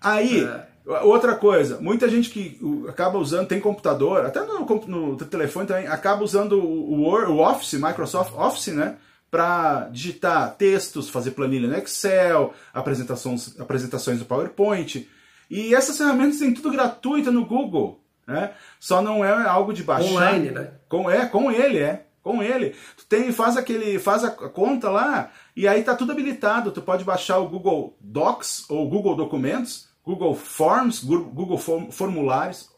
Aí, 0.00 0.44
É. 0.44 0.66
outra 1.02 1.36
coisa, 1.36 1.78
muita 1.80 2.08
gente 2.08 2.30
que 2.30 2.58
acaba 2.88 3.16
usando, 3.18 3.46
tem 3.46 3.60
computador, 3.60 4.26
até 4.26 4.40
no, 4.44 4.66
no 4.86 5.16
telefone 5.16 5.68
também, 5.68 5.86
acaba 5.86 6.24
usando 6.24 6.58
o, 6.58 6.94
o 6.94 7.02
Word, 7.02 7.30
o 7.30 7.38
Office, 7.38 7.74
Microsoft 7.74 8.32
Office, 8.34 8.74
né? 8.74 8.96
Para 9.36 9.88
digitar 9.92 10.54
textos, 10.56 11.10
fazer 11.10 11.32
planilha 11.32 11.68
no 11.68 11.76
Excel, 11.76 12.54
apresentações, 12.72 13.60
apresentações 13.60 14.18
do 14.18 14.24
PowerPoint. 14.24 15.06
E 15.50 15.74
essas 15.74 15.98
ferramentas 15.98 16.38
têm 16.38 16.54
tudo 16.54 16.70
gratuito 16.70 17.30
no 17.30 17.44
Google. 17.44 18.00
Né? 18.26 18.52
Só 18.80 19.02
não 19.02 19.22
é 19.22 19.30
algo 19.46 19.74
de 19.74 19.82
baixar. 19.82 20.10
Online, 20.10 20.50
né? 20.52 20.70
Com, 20.88 21.10
é, 21.10 21.26
com 21.26 21.52
ele, 21.52 21.78
é. 21.78 22.06
Com 22.22 22.42
ele. 22.42 22.74
Tu 22.96 23.04
tem, 23.06 23.30
faz 23.30 23.58
aquele, 23.58 23.98
faz 23.98 24.24
a 24.24 24.30
conta 24.30 24.88
lá 24.90 25.30
e 25.54 25.68
aí 25.68 25.82
tá 25.84 25.94
tudo 25.94 26.12
habilitado. 26.12 26.72
Tu 26.72 26.80
pode 26.80 27.04
baixar 27.04 27.38
o 27.38 27.48
Google 27.48 27.94
Docs 28.00 28.64
ou 28.70 28.88
Google 28.88 29.14
Documentos, 29.16 29.86
Google 30.02 30.34
Forms, 30.34 31.04
Google 31.04 31.58
Form- 31.58 31.90
Formulários. 31.90 32.70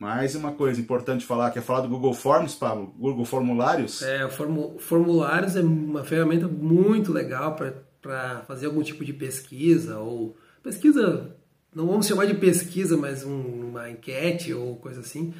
Mais 0.00 0.34
uma 0.34 0.52
coisa 0.52 0.80
importante 0.80 1.26
falar, 1.26 1.50
que 1.50 1.58
é 1.58 1.62
falar 1.62 1.82
do 1.82 1.88
Google 1.88 2.14
Forms, 2.14 2.54
Pablo, 2.54 2.86
Google 2.98 3.26
Formulários. 3.26 4.00
É, 4.02 4.24
o 4.24 4.30
formu- 4.30 4.78
formulários 4.78 5.56
é 5.56 5.60
uma 5.60 6.02
ferramenta 6.02 6.48
muito 6.48 7.12
legal 7.12 7.54
para 7.54 8.40
fazer 8.48 8.64
algum 8.64 8.82
tipo 8.82 9.04
de 9.04 9.12
pesquisa 9.12 9.98
ou 9.98 10.34
pesquisa, 10.62 11.36
não 11.74 11.86
vamos 11.86 12.06
chamar 12.06 12.24
de 12.26 12.32
pesquisa, 12.32 12.96
mas 12.96 13.24
um- 13.24 13.68
uma 13.68 13.90
enquete 13.90 14.54
ou 14.54 14.76
coisa 14.76 15.00
assim. 15.00 15.34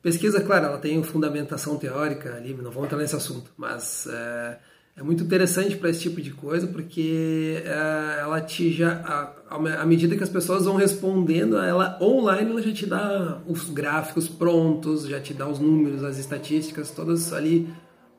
Pesquisa, 0.00 0.40
claro, 0.40 0.64
ela 0.66 0.78
tem 0.78 1.00
fundamentação 1.02 1.76
teórica 1.76 2.34
ali, 2.34 2.54
não 2.54 2.70
vamos 2.70 2.86
entrar 2.86 2.98
nesse 2.98 3.14
assunto, 3.14 3.52
mas 3.58 4.06
é, 4.10 4.58
é 4.96 5.02
muito 5.02 5.22
interessante 5.22 5.76
para 5.76 5.90
esse 5.90 6.00
tipo 6.00 6.20
de 6.20 6.30
coisa 6.32 6.66
porque 6.66 7.62
é, 7.64 8.20
ela 8.20 8.40
te 8.40 8.72
já, 8.72 8.94
a- 9.04 9.41
à 9.52 9.86
medida 9.86 10.16
que 10.16 10.22
as 10.22 10.28
pessoas 10.28 10.64
vão 10.64 10.76
respondendo, 10.76 11.58
ela 11.58 11.98
online 12.00 12.50
ela 12.50 12.62
já 12.62 12.72
te 12.72 12.86
dá 12.86 13.40
os 13.46 13.68
gráficos 13.68 14.28
prontos, 14.28 15.06
já 15.06 15.20
te 15.20 15.34
dá 15.34 15.46
os 15.46 15.58
números, 15.58 16.02
as 16.02 16.18
estatísticas, 16.18 16.90
todas 16.90 17.32
ali 17.32 17.68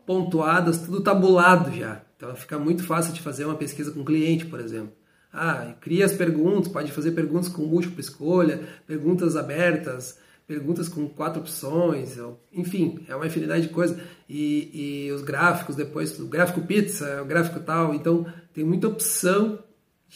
pontuadas, 0.06 0.80
tudo 0.80 1.02
tabulado 1.02 1.72
já. 1.76 2.02
Então 2.16 2.36
fica 2.36 2.60
muito 2.60 2.84
fácil 2.84 3.14
de 3.14 3.22
fazer 3.22 3.46
uma 3.46 3.56
pesquisa 3.56 3.92
com 3.92 4.02
o 4.02 4.06
cliente, 4.06 4.46
por 4.46 4.60
exemplo. 4.60 4.94
Ah, 5.32 5.74
cria 5.82 6.06
as 6.06 6.14
perguntas, 6.14 6.72
pode 6.72 6.92
fazer 6.92 7.12
perguntas 7.12 7.50
com 7.50 7.64
múltipla 7.64 8.00
escolha, 8.00 8.62
perguntas 8.86 9.36
abertas, 9.36 10.20
perguntas 10.46 10.88
com 10.88 11.08
quatro 11.10 11.42
opções, 11.42 12.18
enfim, 12.52 13.00
é 13.08 13.16
uma 13.16 13.26
infinidade 13.26 13.68
de 13.68 13.74
coisas. 13.74 13.98
E, 14.30 15.08
e 15.08 15.12
os 15.12 15.24
gráficos 15.24 15.76
depois, 15.76 16.20
o 16.20 16.28
gráfico 16.28 16.62
pizza, 16.62 17.22
o 17.22 17.26
gráfico 17.26 17.60
tal, 17.62 17.96
então 17.96 18.26
tem 18.54 18.64
muita 18.64 18.88
opção 18.88 19.60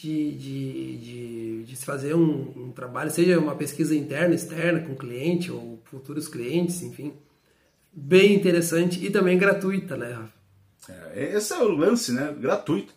de, 0.00 0.32
de, 0.32 0.96
de, 0.96 1.64
de 1.64 1.76
se 1.76 1.84
fazer 1.84 2.14
um, 2.14 2.52
um 2.56 2.72
trabalho, 2.72 3.10
seja 3.10 3.38
uma 3.38 3.56
pesquisa 3.56 3.96
interna, 3.96 4.34
externa, 4.34 4.80
com 4.80 4.94
cliente 4.94 5.50
ou 5.50 5.80
futuros 5.84 6.28
clientes, 6.28 6.82
enfim. 6.82 7.14
Bem 7.92 8.34
interessante 8.34 9.04
e 9.04 9.10
também 9.10 9.36
gratuita, 9.36 9.96
né, 9.96 10.12
Rafa? 10.12 10.38
É, 11.14 11.34
esse 11.34 11.52
é 11.52 11.58
o 11.58 11.68
lance, 11.68 12.12
né? 12.12 12.32
Gratuito. 12.38 12.94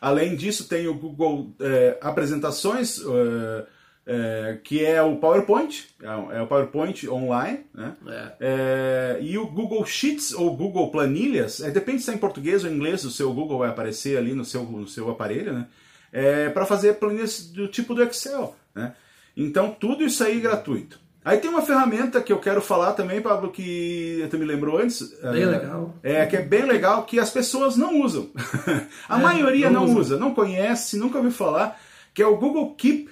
Além 0.00 0.36
disso, 0.36 0.68
tem 0.68 0.86
o 0.86 0.94
Google 0.94 1.52
é, 1.60 1.98
Apresentações, 2.00 3.00
é, 3.00 3.66
é, 4.06 4.58
que 4.62 4.84
é 4.84 5.02
o 5.02 5.16
PowerPoint, 5.16 5.88
é 6.30 6.40
o 6.40 6.46
PowerPoint 6.46 7.08
online, 7.08 7.64
né? 7.74 7.96
É. 8.06 8.32
É, 8.40 9.18
e 9.20 9.36
o 9.38 9.46
Google 9.46 9.84
Sheets 9.84 10.32
ou 10.32 10.56
Google 10.56 10.90
Planilhas, 10.92 11.60
é, 11.60 11.70
depende 11.70 12.02
se 12.02 12.12
é 12.12 12.14
em 12.14 12.18
português 12.18 12.62
ou 12.62 12.70
em 12.70 12.74
inglês, 12.74 13.04
o 13.04 13.10
seu 13.10 13.32
Google 13.32 13.58
vai 13.58 13.70
aparecer 13.70 14.16
ali 14.16 14.34
no 14.34 14.44
seu, 14.44 14.62
no 14.62 14.86
seu 14.86 15.10
aparelho, 15.10 15.52
né? 15.52 15.66
É, 16.16 16.48
para 16.48 16.64
fazer 16.64 16.94
planilhas 16.94 17.40
do 17.48 17.66
tipo 17.66 17.92
do 17.92 18.02
Excel, 18.02 18.54
né? 18.72 18.94
Então, 19.36 19.72
tudo 19.72 20.04
isso 20.04 20.22
aí 20.22 20.36
é 20.38 20.40
gratuito. 20.40 21.00
Aí 21.24 21.38
tem 21.38 21.50
uma 21.50 21.62
ferramenta 21.62 22.20
que 22.22 22.32
eu 22.32 22.38
quero 22.38 22.60
falar 22.62 22.92
também, 22.92 23.20
Pablo, 23.20 23.50
que 23.50 24.24
tu 24.30 24.38
me 24.38 24.44
lembrou 24.44 24.78
antes. 24.78 25.02
Bem 25.22 25.42
é, 25.42 25.46
legal. 25.46 25.94
É, 26.02 26.26
que 26.26 26.36
é 26.36 26.42
bem 26.42 26.64
legal, 26.66 27.04
que 27.04 27.18
as 27.18 27.30
pessoas 27.30 27.76
não 27.76 28.00
usam. 28.00 28.30
a 29.08 29.18
É, 29.18 29.22
maioria 29.22 29.70
não 29.70 29.84
usa. 29.86 29.98
usa, 29.98 30.18
não 30.18 30.34
conhece, 30.34 30.98
nunca 30.98 31.16
ouviu 31.16 31.32
falar, 31.32 31.80
que 32.14 32.22
é 32.22 32.26
o 32.26 32.36
Google 32.36 32.74
Keep. 32.76 33.10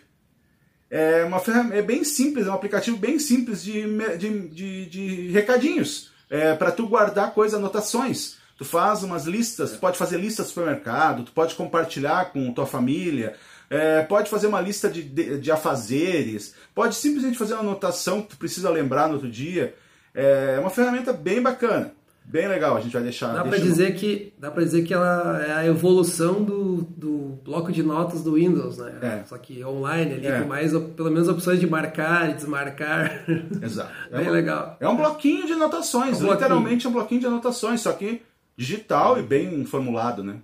É 0.91 1.25
uma 1.25 1.41
ferramenta 1.41 1.77
é 1.77 1.83
bem 1.83 2.05
simples, 2.05 2.47
é 2.47 2.51
um 2.51 2.55
aplicativo 2.55 2.99
bem 2.99 3.19
simples 3.19 3.65
de, 3.65 3.83
de, 4.19 4.49
de, 4.49 4.87
de 4.87 5.29
recadinhos. 5.33 6.13
É, 6.31 6.55
para 6.55 6.71
tu 6.71 6.87
guardar 6.87 7.33
coisas, 7.35 7.59
anotações. 7.59 8.37
Tu 8.63 8.69
faz 8.69 9.03
umas 9.03 9.25
listas, 9.27 9.73
tu 9.73 9.79
pode 9.81 9.99
fazer 9.99 10.19
lista 10.21 10.45
do 10.45 10.49
supermercado, 10.49 11.25
tu 11.25 11.33
pode 11.33 11.57
compartilhar 11.57 12.33
com 12.33 12.53
tua 12.53 12.65
família, 12.65 13.35
é, 13.69 14.03
pode 14.03 14.31
fazer 14.31 14.47
uma 14.47 14.61
lista 14.61 14.89
de, 14.89 15.03
de, 15.03 15.39
de 15.39 15.51
afazeres, 15.51 16.55
pode 16.73 16.95
simplesmente 16.95 17.37
fazer 17.37 17.55
uma 17.55 17.63
anotação 17.63 18.23
que 18.23 18.29
tu 18.29 18.37
precisa 18.37 18.71
lembrar 18.71 19.09
no 19.09 19.15
outro 19.15 19.29
dia. 19.29 19.75
É 20.15 20.59
uma 20.61 20.71
ferramenta 20.71 21.13
bem 21.13 21.43
bacana, 21.43 21.91
bem 22.25 22.47
legal. 22.47 22.77
A 22.77 22.81
gente 22.81 22.93
vai 22.93 23.03
deixar. 23.03 23.33
Dá 23.33 23.43
para 23.43 23.59
no- 23.59 23.65
dizer 23.65 23.97
que 23.97 24.33
dá 24.39 24.49
para 24.49 24.63
dizer 24.63 24.83
que 24.85 24.95
ela 24.95 25.43
é 25.45 25.53
a 25.55 25.67
evolução 25.67 26.45
do, 26.45 26.83
do 26.97 27.39
bloco 27.45 27.73
de 27.73 27.83
notas 27.83 28.23
do 28.23 28.35
Windows, 28.35 28.79
né? 28.79 28.93
É. 29.03 29.25
Só 29.27 29.37
que 29.39 29.65
online 29.65 30.13
ali 30.15 30.27
É. 30.29 30.41
com 30.41 30.47
mais 30.49 30.71
pelo 30.71 31.11
menos 31.11 31.27
opções 31.29 31.59
de 31.59 31.67
marcar 31.67 32.31
e 32.31 32.35
desmarcar. 32.35 33.25
Exato. 33.61 33.91
É 34.13 34.17
Bem 34.19 34.27
uma- 34.27 34.33
legal. 34.33 34.77
É 34.79 34.89
um 34.89 34.97
bloquinho 34.97 35.47
de 35.47 35.53
anotações, 35.55 36.21
É 36.21 36.25
um 36.25 36.31
literalmente 36.31 36.87
é 36.87 36.89
um 36.89 36.93
bloquinho 36.93 37.21
de 37.23 37.27
anotações, 37.27 37.81
só 37.81 37.91
que 37.93 38.23
digital 38.57 39.19
e 39.19 39.23
bem 39.23 39.65
formulado, 39.65 40.23
né? 40.23 40.41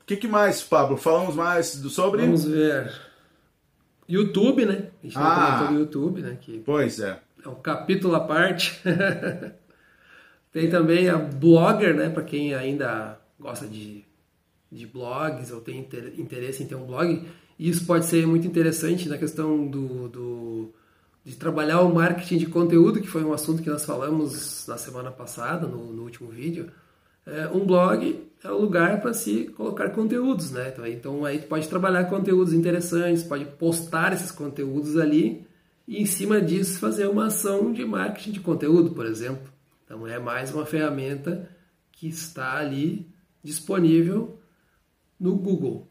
O 0.00 0.04
que, 0.04 0.16
que 0.16 0.26
mais, 0.28 0.62
Pablo? 0.62 0.96
Falamos 0.96 1.34
mais 1.36 1.76
do, 1.80 1.88
sobre? 1.88 2.22
Vamos 2.22 2.44
ver. 2.44 2.92
YouTube, 4.08 4.64
né? 4.66 4.88
A 5.02 5.06
gente 5.06 5.16
Ah. 5.18 5.68
do 5.70 5.78
YouTube, 5.78 6.22
né? 6.22 6.36
Que 6.40 6.58
Pois 6.64 6.98
é. 6.98 7.20
é 7.44 7.48
um 7.48 7.54
capítulo 7.54 8.14
à 8.16 8.20
parte. 8.20 8.80
tem 10.50 10.68
também 10.70 11.08
a 11.08 11.16
Blogger, 11.18 11.94
né? 11.94 12.08
Para 12.08 12.24
quem 12.24 12.54
ainda 12.54 13.20
gosta 13.38 13.66
de, 13.66 14.04
de 14.72 14.86
blogs 14.86 15.52
ou 15.52 15.60
tem 15.60 15.78
inter- 15.80 16.14
interesse 16.18 16.62
em 16.62 16.66
ter 16.66 16.74
um 16.74 16.86
blog. 16.86 17.28
E 17.58 17.68
isso 17.68 17.84
pode 17.86 18.06
ser 18.06 18.26
muito 18.26 18.46
interessante 18.46 19.08
na 19.08 19.18
questão 19.18 19.66
do, 19.68 20.08
do- 20.08 20.74
de 21.24 21.36
trabalhar 21.36 21.82
o 21.82 21.94
marketing 21.94 22.38
de 22.38 22.46
conteúdo, 22.46 23.00
que 23.00 23.06
foi 23.08 23.22
um 23.22 23.32
assunto 23.32 23.62
que 23.62 23.68
nós 23.70 23.84
falamos 23.84 24.66
na 24.66 24.78
semana 24.78 25.10
passada, 25.10 25.66
no, 25.66 25.92
no 25.92 26.02
último 26.02 26.30
vídeo. 26.30 26.70
É, 27.26 27.46
um 27.48 27.66
blog 27.66 28.26
é 28.42 28.50
o 28.50 28.58
lugar 28.58 29.00
para 29.00 29.12
se 29.12 29.44
colocar 29.48 29.90
conteúdos, 29.90 30.50
né? 30.50 30.70
Então, 30.72 30.84
aí- 30.84 30.94
então 30.94 31.24
aí 31.24 31.38
tu 31.40 31.46
pode 31.48 31.68
trabalhar 31.68 32.04
conteúdos 32.04 32.54
interessantes, 32.54 33.22
pode 33.22 33.44
postar 33.44 34.12
esses 34.14 34.30
conteúdos 34.30 34.96
ali 34.96 35.46
e 35.86 36.00
em 36.00 36.06
cima 36.06 36.40
disso 36.40 36.78
fazer 36.78 37.06
uma 37.06 37.26
ação 37.26 37.72
de 37.72 37.84
marketing 37.84 38.32
de 38.32 38.40
conteúdo, 38.40 38.90
por 38.92 39.04
exemplo. 39.04 39.52
Então 39.84 40.06
é 40.06 40.18
mais 40.18 40.54
uma 40.54 40.64
ferramenta 40.64 41.48
que 41.92 42.08
está 42.08 42.56
ali 42.56 43.06
disponível 43.42 44.38
no 45.20 45.34
Google. 45.34 45.86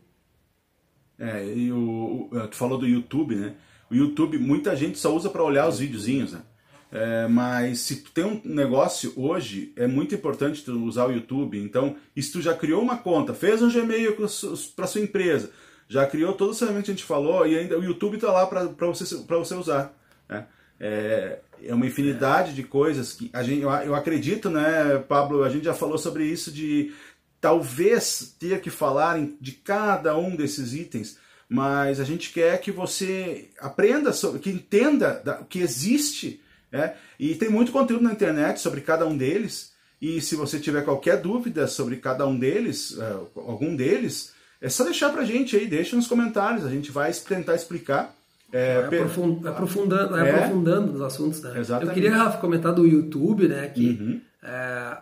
É, 1.20 1.46
e 1.46 1.72
o, 1.72 2.30
tu 2.50 2.56
falou 2.56 2.78
do 2.78 2.88
YouTube, 2.88 3.36
né? 3.36 3.56
O 3.90 3.96
YouTube, 3.96 4.38
muita 4.38 4.76
gente 4.76 4.98
só 4.98 5.16
usa 5.16 5.30
para 5.30 5.44
olhar 5.44 5.68
os 5.68 5.80
videozinhos, 5.80 6.34
né? 6.34 6.42
É, 6.90 7.28
mas 7.28 7.82
se 7.82 7.98
tu 7.98 8.12
tem 8.12 8.24
um 8.24 8.42
negócio 8.46 9.12
hoje, 9.16 9.74
é 9.76 9.88
muito 9.88 10.16
importante 10.16 10.64
tu 10.64 10.72
usar 10.86 11.06
o 11.06 11.12
YouTube. 11.12 11.60
Então, 11.60 11.98
se 12.18 12.32
tu 12.32 12.42
já 12.42 12.54
criou 12.54 12.82
uma 12.82 12.98
conta, 12.98 13.34
fez 13.34 13.62
um 13.62 13.70
Gmail 13.70 14.16
para 14.16 14.88
sua 14.88 15.02
empresa, 15.02 15.52
já 15.90 16.06
criou 16.06 16.32
as 16.50 16.60
ferramentas 16.60 16.86
que 16.86 16.92
a 16.92 16.94
gente 16.94 17.04
falou, 17.04 17.46
e 17.46 17.58
ainda 17.58 17.78
o 17.78 17.84
YouTube 17.84 18.16
está 18.16 18.32
lá 18.32 18.46
para 18.48 18.88
você, 18.88 19.04
você 19.16 19.56
usar. 19.56 19.94
Né? 20.30 20.46
É, 20.80 21.40
é 21.64 21.74
uma 21.74 21.86
infinidade 21.86 22.54
de 22.54 22.64
coisas 22.64 23.14
que 23.14 23.30
a 23.34 23.44
gente, 23.44 23.62
eu, 23.62 23.70
eu 23.70 23.96
acredito, 23.96 24.50
né, 24.50 24.98
Pablo? 25.08 25.44
A 25.44 25.50
gente 25.50 25.66
já 25.66 25.74
falou 25.74 25.98
sobre 25.98 26.26
isso 26.26 26.52
de 26.52 26.94
talvez 27.42 28.36
ter 28.40 28.62
que 28.62 28.70
falar 28.70 29.20
de 29.40 29.52
cada 29.52 30.18
um 30.18 30.36
desses 30.36 30.74
itens, 30.74 31.18
mas 31.50 32.00
a 32.00 32.04
gente 32.04 32.32
quer 32.34 32.60
que 32.60 32.72
você 32.72 33.50
aprenda, 33.60 34.12
sobre, 34.14 34.40
que 34.40 34.50
entenda 34.50 35.22
da- 35.24 35.36
que 35.50 35.60
existe, 35.60 36.42
né? 36.72 36.94
e 37.20 37.36
tem 37.36 37.50
muito 37.50 37.72
conteúdo 37.72 38.04
na 38.04 38.12
internet 38.12 38.60
sobre 38.60 38.82
cada 38.82 39.06
um 39.08 39.16
deles, 39.18 39.72
e 40.02 40.20
se 40.22 40.36
você 40.36 40.60
tiver 40.60 40.84
qualquer 40.84 41.18
dúvida 41.22 41.66
sobre 41.68 41.96
cada 41.98 42.28
um 42.28 42.38
deles, 42.38 42.98
eh, 43.00 43.16
algum 43.36 43.76
deles, 43.76 44.34
é 44.62 44.70
só 44.70 44.84
deixar 44.84 45.10
pra 45.12 45.24
gente 45.24 45.56
aí, 45.56 45.66
deixa 45.68 45.96
nos 45.96 46.08
comentários, 46.08 46.66
a 46.66 46.70
gente 46.70 46.92
vai 46.92 47.12
tentar 47.14 47.56
explicar. 47.56 48.14
É, 48.52 48.82
Vai 48.82 48.90
pe- 48.90 48.96
aprofun- 48.98 49.42
aprofundando, 49.46 50.16
É. 50.18 50.30
aprofundando 50.32 50.92
nos 50.94 51.02
assuntos, 51.02 51.42
né? 51.42 51.54
Exatamente. 51.60 51.88
Eu 51.90 51.94
queria, 51.94 52.16
Rafa, 52.16 52.38
comentar 52.40 52.74
do 52.74 52.86
YouTube, 52.88 53.48
né? 53.48 53.68
Que 53.70 53.90
Uhum. 53.90 54.22
é, 54.44 54.98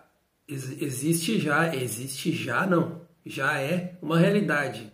ex- 0.48 0.82
existe 0.82 1.40
já, 1.40 1.76
existe 1.76 2.32
já 2.32 2.66
não, 2.66 3.02
já 3.26 3.60
é 3.60 3.96
uma 4.02 4.18
realidade. 4.18 4.92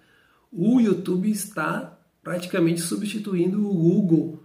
O 0.51 0.79
YouTube 0.79 1.29
está 1.29 1.97
praticamente 2.21 2.81
substituindo 2.81 3.67
o 3.67 3.73
Google 3.73 4.43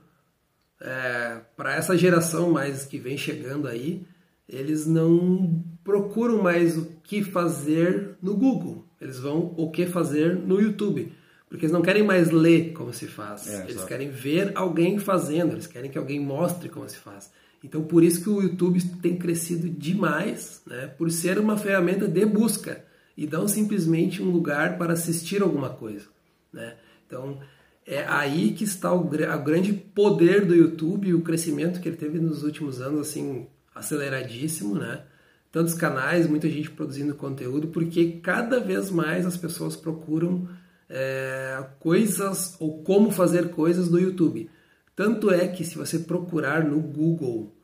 para 1.56 1.74
essa 1.74 1.96
geração 1.96 2.50
mais 2.50 2.84
que 2.84 2.98
vem 2.98 3.16
chegando 3.16 3.66
aí, 3.66 4.06
eles 4.48 4.86
não 4.86 5.64
procuram 5.82 6.42
mais 6.42 6.76
o 6.76 6.86
que 7.02 7.22
fazer 7.22 8.16
no 8.22 8.36
Google. 8.36 8.84
Eles 9.00 9.18
vão 9.18 9.54
o 9.56 9.70
que 9.70 9.86
fazer 9.86 10.36
no 10.36 10.60
YouTube. 10.60 11.12
Porque 11.48 11.64
eles 11.64 11.72
não 11.72 11.82
querem 11.82 12.02
mais 12.02 12.30
ler 12.30 12.72
como 12.72 12.92
se 12.92 13.06
faz. 13.06 13.46
É, 13.48 13.62
eles 13.62 13.70
exato. 13.70 13.86
querem 13.86 14.10
ver 14.10 14.52
alguém 14.54 14.98
fazendo, 14.98 15.52
eles 15.52 15.66
querem 15.66 15.90
que 15.90 15.98
alguém 15.98 16.20
mostre 16.20 16.68
como 16.68 16.88
se 16.88 16.96
faz. 16.96 17.30
Então, 17.62 17.82
por 17.82 18.02
isso 18.02 18.22
que 18.22 18.28
o 18.28 18.42
YouTube 18.42 18.82
tem 19.00 19.16
crescido 19.16 19.68
demais, 19.68 20.62
né? 20.66 20.86
por 20.86 21.10
ser 21.10 21.38
uma 21.38 21.56
ferramenta 21.56 22.06
de 22.06 22.24
busca 22.24 22.84
e 23.16 23.26
não 23.26 23.48
simplesmente 23.48 24.22
um 24.22 24.30
lugar 24.30 24.76
para 24.76 24.92
assistir 24.92 25.42
alguma 25.42 25.70
coisa. 25.70 26.06
Né? 26.52 26.76
Então, 27.06 27.40
é 27.86 28.04
aí 28.06 28.52
que 28.52 28.64
está 28.64 28.92
o, 28.92 29.00
o 29.00 29.42
grande 29.44 29.72
poder 29.72 30.44
do 30.44 30.54
YouTube 30.54 31.08
e 31.08 31.14
o 31.14 31.22
crescimento 31.22 31.80
que 31.80 31.88
ele 31.88 31.96
teve 31.96 32.18
nos 32.18 32.42
últimos 32.42 32.80
anos, 32.80 33.08
assim, 33.08 33.46
aceleradíssimo, 33.74 34.74
né? 34.74 35.04
Tantos 35.52 35.74
canais, 35.74 36.26
muita 36.26 36.50
gente 36.50 36.70
produzindo 36.70 37.14
conteúdo, 37.14 37.68
porque 37.68 38.18
cada 38.22 38.60
vez 38.60 38.90
mais 38.90 39.24
as 39.24 39.36
pessoas 39.36 39.76
procuram 39.76 40.48
é, 40.88 41.64
coisas 41.78 42.56
ou 42.58 42.82
como 42.82 43.10
fazer 43.10 43.50
coisas 43.50 43.88
no 43.88 43.98
YouTube. 43.98 44.50
Tanto 44.94 45.30
é 45.30 45.46
que 45.46 45.64
se 45.64 45.78
você 45.78 45.98
procurar 46.00 46.64
no 46.64 46.80
Google, 46.80 47.55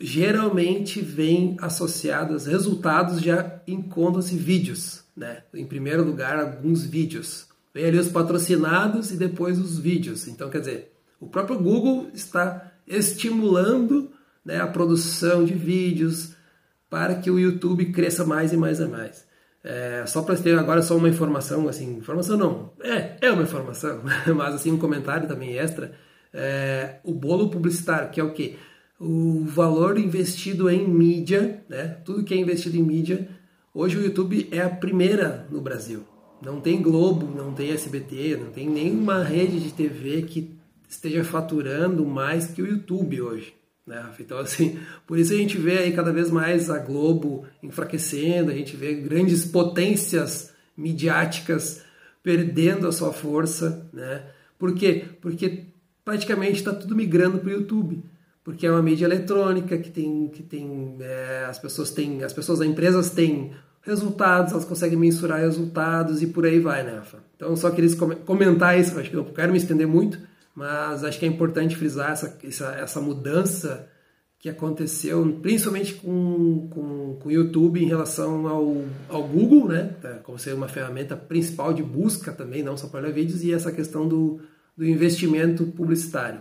geralmente 0.00 1.00
vem 1.00 1.56
associados 1.60 2.46
resultados 2.46 3.20
já 3.20 3.60
encontram-se 3.66 4.36
vídeos, 4.36 5.04
né? 5.16 5.44
Em 5.54 5.66
primeiro 5.66 6.04
lugar, 6.04 6.38
alguns 6.38 6.84
vídeos. 6.84 7.46
Vem 7.74 7.86
ali 7.86 7.98
os 7.98 8.08
patrocinados 8.08 9.10
e 9.10 9.16
depois 9.16 9.58
os 9.58 9.78
vídeos. 9.78 10.26
Então, 10.28 10.50
quer 10.50 10.60
dizer, 10.60 10.92
o 11.20 11.26
próprio 11.26 11.58
Google 11.58 12.10
está 12.12 12.72
estimulando 12.86 14.10
né, 14.44 14.60
a 14.60 14.66
produção 14.66 15.44
de 15.44 15.54
vídeos 15.54 16.34
para 16.90 17.14
que 17.14 17.30
o 17.30 17.38
YouTube 17.38 17.92
cresça 17.92 18.24
mais 18.24 18.52
e 18.52 18.56
mais 18.56 18.80
e 18.80 18.86
mais. 18.86 19.26
É, 19.64 20.04
só 20.06 20.22
para 20.22 20.36
ter 20.36 20.58
agora 20.58 20.82
só 20.82 20.96
uma 20.96 21.08
informação, 21.08 21.68
assim, 21.68 21.96
informação 21.96 22.36
não, 22.36 22.72
é, 22.82 23.16
é 23.20 23.30
uma 23.30 23.44
informação, 23.44 24.02
mas 24.36 24.54
assim 24.54 24.72
um 24.72 24.78
comentário 24.78 25.28
também 25.28 25.56
extra. 25.56 25.92
É, 26.34 26.96
o 27.04 27.14
bolo 27.14 27.48
publicitário, 27.48 28.10
que 28.10 28.20
é 28.20 28.24
o 28.24 28.32
quê? 28.32 28.56
O 29.04 29.44
valor 29.44 29.98
investido 29.98 30.70
em 30.70 30.86
mídia, 30.86 31.60
né? 31.68 31.88
Tudo 32.04 32.22
que 32.22 32.32
é 32.32 32.36
investido 32.36 32.76
em 32.76 32.82
mídia. 32.84 33.28
Hoje 33.74 33.98
o 33.98 34.00
YouTube 34.04 34.46
é 34.52 34.60
a 34.60 34.70
primeira 34.70 35.44
no 35.50 35.60
Brasil. 35.60 36.04
Não 36.40 36.60
tem 36.60 36.80
Globo, 36.80 37.26
não 37.36 37.52
tem 37.52 37.72
SBT, 37.72 38.36
não 38.36 38.52
tem 38.52 38.70
nenhuma 38.70 39.24
rede 39.24 39.58
de 39.58 39.72
TV 39.72 40.22
que 40.22 40.56
esteja 40.88 41.24
faturando 41.24 42.06
mais 42.06 42.46
que 42.46 42.62
o 42.62 42.66
YouTube 42.66 43.20
hoje. 43.20 43.52
Né? 43.84 44.08
Então, 44.20 44.38
assim, 44.38 44.78
por 45.04 45.18
isso 45.18 45.32
a 45.32 45.36
gente 45.36 45.58
vê 45.58 45.78
aí 45.78 45.92
cada 45.92 46.12
vez 46.12 46.30
mais 46.30 46.70
a 46.70 46.78
Globo 46.78 47.44
enfraquecendo, 47.60 48.52
a 48.52 48.54
gente 48.54 48.76
vê 48.76 48.94
grandes 48.94 49.44
potências 49.44 50.52
midiáticas 50.76 51.82
perdendo 52.22 52.86
a 52.86 52.92
sua 52.92 53.12
força. 53.12 53.84
Né? 53.92 54.22
Por 54.56 54.72
quê? 54.76 55.06
Porque 55.20 55.64
praticamente 56.04 56.58
está 56.58 56.72
tudo 56.72 56.94
migrando 56.94 57.40
para 57.40 57.48
o 57.48 57.52
YouTube. 57.52 58.11
Porque 58.44 58.66
é 58.66 58.70
uma 58.70 58.82
mídia 58.82 59.04
eletrônica 59.04 59.78
que 59.78 59.90
tem, 59.90 60.28
que 60.28 60.42
tem 60.42 60.96
é, 61.00 61.46
as 61.48 61.58
pessoas 61.58 61.90
têm, 61.90 62.24
as 62.24 62.32
pessoas, 62.32 62.60
as 62.60 62.66
empresas 62.66 63.10
têm 63.10 63.52
resultados, 63.82 64.52
elas 64.52 64.64
conseguem 64.64 64.98
mensurar 64.98 65.40
resultados 65.40 66.22
e 66.22 66.26
por 66.26 66.44
aí 66.44 66.58
vai, 66.58 66.82
né, 66.82 66.96
Rafa? 66.96 67.18
Então, 67.36 67.54
só 67.56 67.70
queria 67.70 67.94
come- 67.96 68.16
comentar 68.16 68.78
isso, 68.78 68.98
acho 68.98 69.10
que 69.10 69.16
não 69.16 69.24
quero 69.24 69.52
me 69.52 69.58
estender 69.58 69.86
muito, 69.86 70.18
mas 70.54 71.04
acho 71.04 71.18
que 71.18 71.24
é 71.24 71.28
importante 71.28 71.76
frisar 71.76 72.12
essa, 72.12 72.38
essa, 72.44 72.72
essa 72.74 73.00
mudança 73.00 73.88
que 74.38 74.48
aconteceu, 74.48 75.24
principalmente 75.40 75.94
com, 75.94 76.66
com, 76.68 77.16
com 77.20 77.28
o 77.28 77.32
YouTube 77.32 77.80
em 77.80 77.86
relação 77.86 78.48
ao, 78.48 78.82
ao 79.08 79.22
Google, 79.22 79.68
né? 79.68 79.94
Tá, 80.02 80.14
Como 80.24 80.36
ser 80.36 80.52
uma 80.52 80.66
ferramenta 80.66 81.16
principal 81.16 81.72
de 81.72 81.82
busca 81.82 82.32
também, 82.32 82.60
não 82.60 82.76
só 82.76 82.88
para 82.88 83.08
vídeos, 83.12 83.44
e 83.44 83.52
essa 83.52 83.70
questão 83.70 84.08
do, 84.08 84.40
do 84.76 84.84
investimento 84.84 85.64
publicitário. 85.66 86.40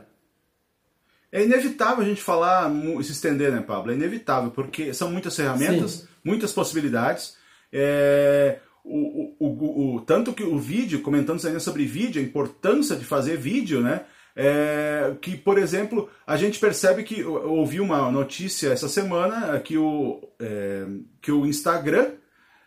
É 1.32 1.44
inevitável 1.44 2.04
a 2.04 2.08
gente 2.08 2.22
falar, 2.22 2.70
se 3.04 3.12
estender, 3.12 3.52
né, 3.52 3.62
Pablo? 3.62 3.92
É 3.92 3.96
inevitável, 3.96 4.52
porque 4.52 4.94
são 4.94 5.10
muitas 5.10 5.36
ferramentas, 5.36 5.92
Sim. 5.92 6.08
muitas 6.24 6.52
possibilidades. 6.52 7.38
É, 7.72 8.60
o, 8.84 9.34
o, 9.40 9.48
o, 9.48 9.96
o, 9.96 10.02
tanto 10.02 10.34
que 10.34 10.44
o 10.44 10.60
vídeo, 10.60 11.02
comentando 11.02 11.46
ainda 11.46 11.60
sobre 11.60 11.86
vídeo, 11.86 12.22
a 12.22 12.26
importância 12.26 12.96
de 12.96 13.06
fazer 13.06 13.38
vídeo, 13.38 13.82
né? 13.82 14.02
É, 14.36 15.14
que, 15.22 15.36
por 15.36 15.58
exemplo, 15.58 16.10
a 16.26 16.38
gente 16.38 16.58
percebe 16.58 17.04
que 17.04 17.24
ouvi 17.24 17.82
uma 17.82 18.10
notícia 18.12 18.72
essa 18.72 18.88
semana 18.88 19.60
que 19.60 19.78
o, 19.78 20.22
é, 20.40 20.86
que 21.22 21.32
o 21.32 21.46
Instagram, 21.46 22.12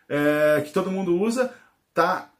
é, 0.08 0.62
que 0.64 0.72
todo 0.72 0.90
mundo 0.90 1.18
usa, 1.18 1.52
tá 1.92 2.30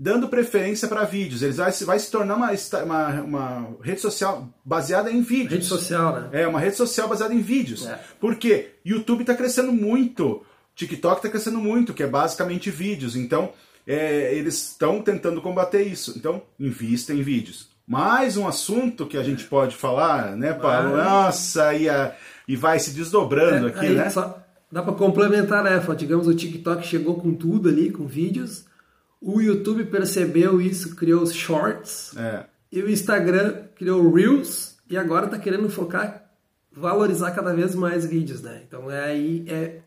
dando 0.00 0.28
preferência 0.28 0.88
para 0.88 1.04
vídeos. 1.04 1.42
Eles 1.42 1.58
vai, 1.58 1.70
vai 1.70 1.98
se 1.98 2.10
tornar 2.10 2.34
uma, 2.34 2.50
uma, 2.82 3.08
uma, 3.20 3.76
rede 3.82 4.00
social 4.00 4.48
baseada 4.64 5.10
em 5.10 5.20
vídeos. 5.20 5.52
Rede 5.52 5.66
social, 5.66 6.18
né? 6.18 6.28
É, 6.32 6.48
uma 6.48 6.58
rede 6.58 6.76
social 6.76 7.06
baseada 7.06 7.34
em 7.34 7.42
vídeos. 7.42 7.86
É. 7.86 8.00
Por 8.18 8.36
quê? 8.36 8.70
YouTube 8.82 9.20
está 9.20 9.34
crescendo 9.34 9.70
muito, 9.70 10.42
TikTok 10.74 11.18
está 11.18 11.28
crescendo 11.28 11.58
muito, 11.58 11.92
que 11.92 12.02
é 12.02 12.06
basicamente 12.06 12.70
vídeos. 12.70 13.14
Então, 13.14 13.52
é, 13.86 14.34
eles 14.34 14.70
estão 14.70 15.02
tentando 15.02 15.42
combater 15.42 15.82
isso. 15.82 16.14
Então, 16.16 16.42
invista 16.58 17.12
em 17.12 17.20
vídeos. 17.20 17.68
Mais 17.86 18.38
um 18.38 18.48
assunto 18.48 19.04
que 19.04 19.18
a 19.18 19.22
gente 19.22 19.44
pode 19.44 19.76
falar, 19.76 20.34
né, 20.34 20.54
Paulo? 20.54 20.96
Nossa, 20.96 21.74
e, 21.74 21.90
a, 21.90 22.16
e 22.48 22.56
vai 22.56 22.78
se 22.78 22.92
desdobrando 22.92 23.66
é, 23.66 23.70
aqui, 23.70 23.88
né? 23.90 24.08
Só 24.08 24.42
dá 24.72 24.82
para 24.82 24.94
complementar, 24.94 25.62
né? 25.62 25.78
Digamos, 25.94 26.26
o 26.26 26.34
TikTok 26.34 26.86
chegou 26.86 27.16
com 27.16 27.34
tudo 27.34 27.68
ali, 27.68 27.90
com 27.90 28.06
vídeos 28.06 28.69
o 29.20 29.40
YouTube 29.40 29.84
percebeu 29.84 30.60
isso, 30.60 30.96
criou 30.96 31.22
os 31.22 31.34
Shorts. 31.34 32.16
É. 32.16 32.46
E 32.72 32.80
o 32.80 32.88
Instagram 32.88 33.64
criou 33.74 34.12
Reels 34.12 34.78
e 34.88 34.96
agora 34.96 35.26
está 35.26 35.38
querendo 35.38 35.68
focar, 35.68 36.30
valorizar 36.72 37.32
cada 37.32 37.52
vez 37.52 37.74
mais 37.74 38.06
vídeos, 38.06 38.40
né? 38.40 38.62
Então 38.66 38.90
é 38.90 39.04
aí 39.04 39.44
é, 39.48 39.80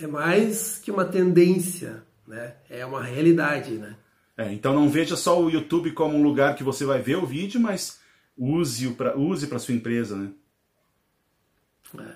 é 0.00 0.06
mais 0.06 0.78
que 0.78 0.90
uma 0.90 1.04
tendência, 1.04 2.02
né? 2.26 2.54
É 2.70 2.86
uma 2.86 3.02
realidade, 3.02 3.72
né? 3.72 3.96
É, 4.36 4.50
então 4.52 4.72
não 4.72 4.88
veja 4.88 5.16
só 5.16 5.40
o 5.40 5.50
YouTube 5.50 5.92
como 5.92 6.16
um 6.16 6.22
lugar 6.22 6.54
que 6.54 6.64
você 6.64 6.86
vai 6.86 7.02
ver 7.02 7.16
o 7.16 7.26
vídeo, 7.26 7.60
mas 7.60 8.00
use 8.38 8.88
para 8.90 9.18
use 9.18 9.46
para 9.46 9.58
sua 9.58 9.74
empresa, 9.74 10.16
né? 10.16 10.30
É. 11.98 12.02
é 12.02 12.14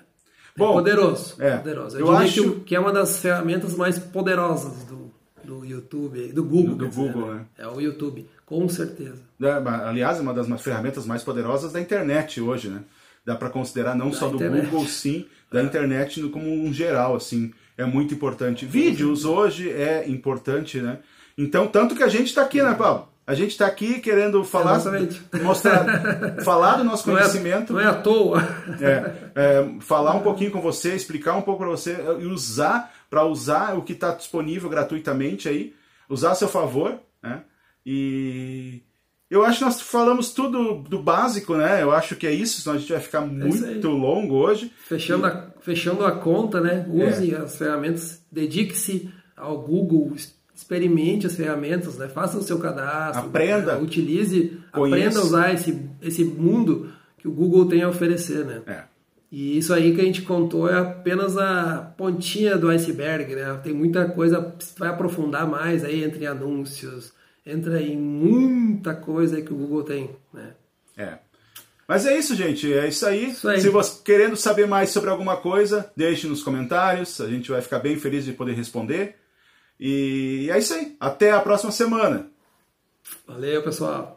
Bom, 0.55 0.73
poderoso, 0.73 1.35
é, 1.39 1.57
poderoso. 1.57 1.97
Eu, 1.97 2.07
eu 2.07 2.17
acho 2.17 2.61
que 2.61 2.75
é 2.75 2.79
uma 2.79 2.91
das 2.91 3.19
ferramentas 3.19 3.75
mais 3.75 3.99
poderosas 3.99 4.85
do 4.85 5.06
do 5.47 5.63
YouTube, 5.63 6.33
do 6.33 6.43
Google. 6.43 6.75
Do, 6.75 6.89
do 6.89 6.91
Google, 6.91 7.35
né? 7.35 7.45
É 7.57 7.65
o 7.65 7.79
YouTube, 7.79 8.27
com 8.45 8.67
certeza. 8.67 9.21
É, 9.41 9.49
aliás, 9.49 10.17
é 10.17 10.21
uma 10.21 10.33
das 10.33 10.61
ferramentas 10.61 11.05
mais 11.05 11.23
poderosas 11.23 11.71
da 11.71 11.79
internet 11.79 12.41
hoje, 12.41 12.67
né? 12.67 12.81
Dá 13.25 13.33
para 13.33 13.49
considerar 13.49 13.95
não 13.95 14.09
da 14.09 14.17
só 14.17 14.27
internet. 14.27 14.65
do 14.65 14.69
Google, 14.69 14.87
sim, 14.87 15.25
da 15.49 15.61
é. 15.61 15.63
internet 15.63 16.21
como 16.29 16.51
um 16.51 16.73
geral, 16.73 17.15
assim. 17.15 17.53
É 17.77 17.85
muito 17.85 18.13
importante. 18.13 18.65
Vídeos 18.65 19.23
hoje 19.23 19.69
é 19.69 20.09
importante, 20.09 20.81
né? 20.81 20.99
Então, 21.37 21.67
tanto 21.67 21.95
que 21.95 22.03
a 22.03 22.09
gente 22.09 22.27
está 22.27 22.41
aqui, 22.41 22.61
né, 22.61 22.73
Paulo? 22.73 23.07
A 23.25 23.33
gente 23.33 23.51
está 23.51 23.67
aqui 23.67 23.99
querendo 23.99 24.43
falar, 24.43 24.81
mostrar, 25.41 25.85
falar 26.43 26.77
do 26.77 26.83
nosso 26.83 27.03
conhecimento. 27.03 27.71
Não 27.73 27.79
é, 27.79 27.83
não 27.83 27.91
é 27.91 27.93
à 27.93 28.01
toa. 28.01 28.41
É, 28.81 29.13
é, 29.35 29.69
falar 29.81 30.15
um 30.15 30.21
pouquinho 30.21 30.49
com 30.49 30.61
você, 30.61 30.95
explicar 30.95 31.35
um 31.35 31.41
pouco 31.41 31.59
para 31.59 31.69
você 31.69 31.97
e 32.19 32.25
usar 32.25 32.89
para 33.09 33.25
usar 33.25 33.77
o 33.77 33.81
que 33.81 33.93
está 33.93 34.11
disponível 34.13 34.69
gratuitamente 34.69 35.47
aí, 35.47 35.73
usar 36.09 36.31
a 36.31 36.35
seu 36.35 36.47
favor, 36.47 36.99
né? 37.21 37.43
E 37.85 38.81
eu 39.29 39.43
acho 39.43 39.59
que 39.59 39.65
nós 39.65 39.81
falamos 39.81 40.31
tudo 40.31 40.75
do 40.83 41.01
básico, 41.01 41.55
né? 41.55 41.81
Eu 41.81 41.91
acho 41.91 42.15
que 42.15 42.25
é 42.25 42.31
isso, 42.31 42.61
senão 42.61 42.75
a 42.75 42.79
gente 42.79 42.91
vai 42.91 43.01
ficar 43.01 43.23
é 43.23 43.25
muito 43.25 43.87
é 43.87 43.89
longo 43.89 44.35
hoje. 44.35 44.71
Fechando, 44.87 45.27
e... 45.27 45.29
a, 45.29 45.47
fechando 45.59 46.05
a 46.05 46.11
conta, 46.13 46.61
né? 46.61 46.85
Use 46.89 47.33
é. 47.33 47.37
as 47.37 47.57
ferramentas, 47.57 48.25
dedique-se 48.31 49.09
ao 49.35 49.61
Google, 49.61 50.13
experimente 50.55 51.27
as 51.27 51.35
ferramentas, 51.35 51.97
né? 51.97 52.07
Faça 52.07 52.37
o 52.37 52.41
seu 52.41 52.57
cadastro, 52.57 53.27
aprenda, 53.27 53.75
né? 53.75 53.81
utilize, 53.81 54.57
conheça. 54.71 54.97
aprenda 54.97 55.19
a 55.19 55.23
usar 55.23 55.53
esse, 55.53 55.89
esse 56.01 56.23
mundo 56.23 56.91
que 57.17 57.27
o 57.27 57.31
Google 57.31 57.67
tem 57.67 57.83
a 57.83 57.89
oferecer, 57.89 58.45
né? 58.45 58.61
É. 58.65 58.83
E 59.31 59.57
isso 59.57 59.73
aí 59.73 59.93
que 59.93 60.01
a 60.01 60.05
gente 60.05 60.21
contou 60.21 60.69
é 60.69 60.77
apenas 60.77 61.37
a 61.37 61.93
pontinha 61.97 62.57
do 62.57 62.69
iceberg, 62.69 63.35
né? 63.35 63.59
Tem 63.61 63.73
muita 63.73 64.07
coisa, 64.07 64.55
vai 64.77 64.89
aprofundar 64.89 65.45
mais 65.45 65.83
aí 65.83 66.03
entre 66.03 66.25
anúncios, 66.25 67.11
entra 67.45 67.81
em 67.81 67.97
muita 67.97 68.93
coisa 68.95 69.41
que 69.41 69.51
o 69.51 69.57
Google 69.57 69.83
tem, 69.83 70.11
né? 70.33 70.53
É. 70.95 71.17
Mas 71.87 72.05
é 72.05 72.17
isso, 72.17 72.35
gente. 72.35 72.71
É 72.73 72.87
isso 72.87 73.05
aí. 73.05 73.31
Isso 73.31 73.47
aí. 73.47 73.61
Se 73.61 73.69
você 73.69 74.01
querendo 74.03 74.35
saber 74.35 74.67
mais 74.67 74.89
sobre 74.89 75.09
alguma 75.09 75.37
coisa, 75.37 75.89
deixe 75.95 76.27
nos 76.27 76.43
comentários. 76.43 77.21
A 77.21 77.29
gente 77.29 77.49
vai 77.49 77.61
ficar 77.61 77.79
bem 77.79 77.97
feliz 77.97 78.25
de 78.25 78.33
poder 78.33 78.53
responder. 78.53 79.15
E 79.79 80.49
é 80.51 80.57
isso 80.57 80.73
aí. 80.73 80.97
Até 80.99 81.31
a 81.31 81.39
próxima 81.39 81.71
semana. 81.71 82.29
Valeu, 83.25 83.63
pessoal. 83.63 84.16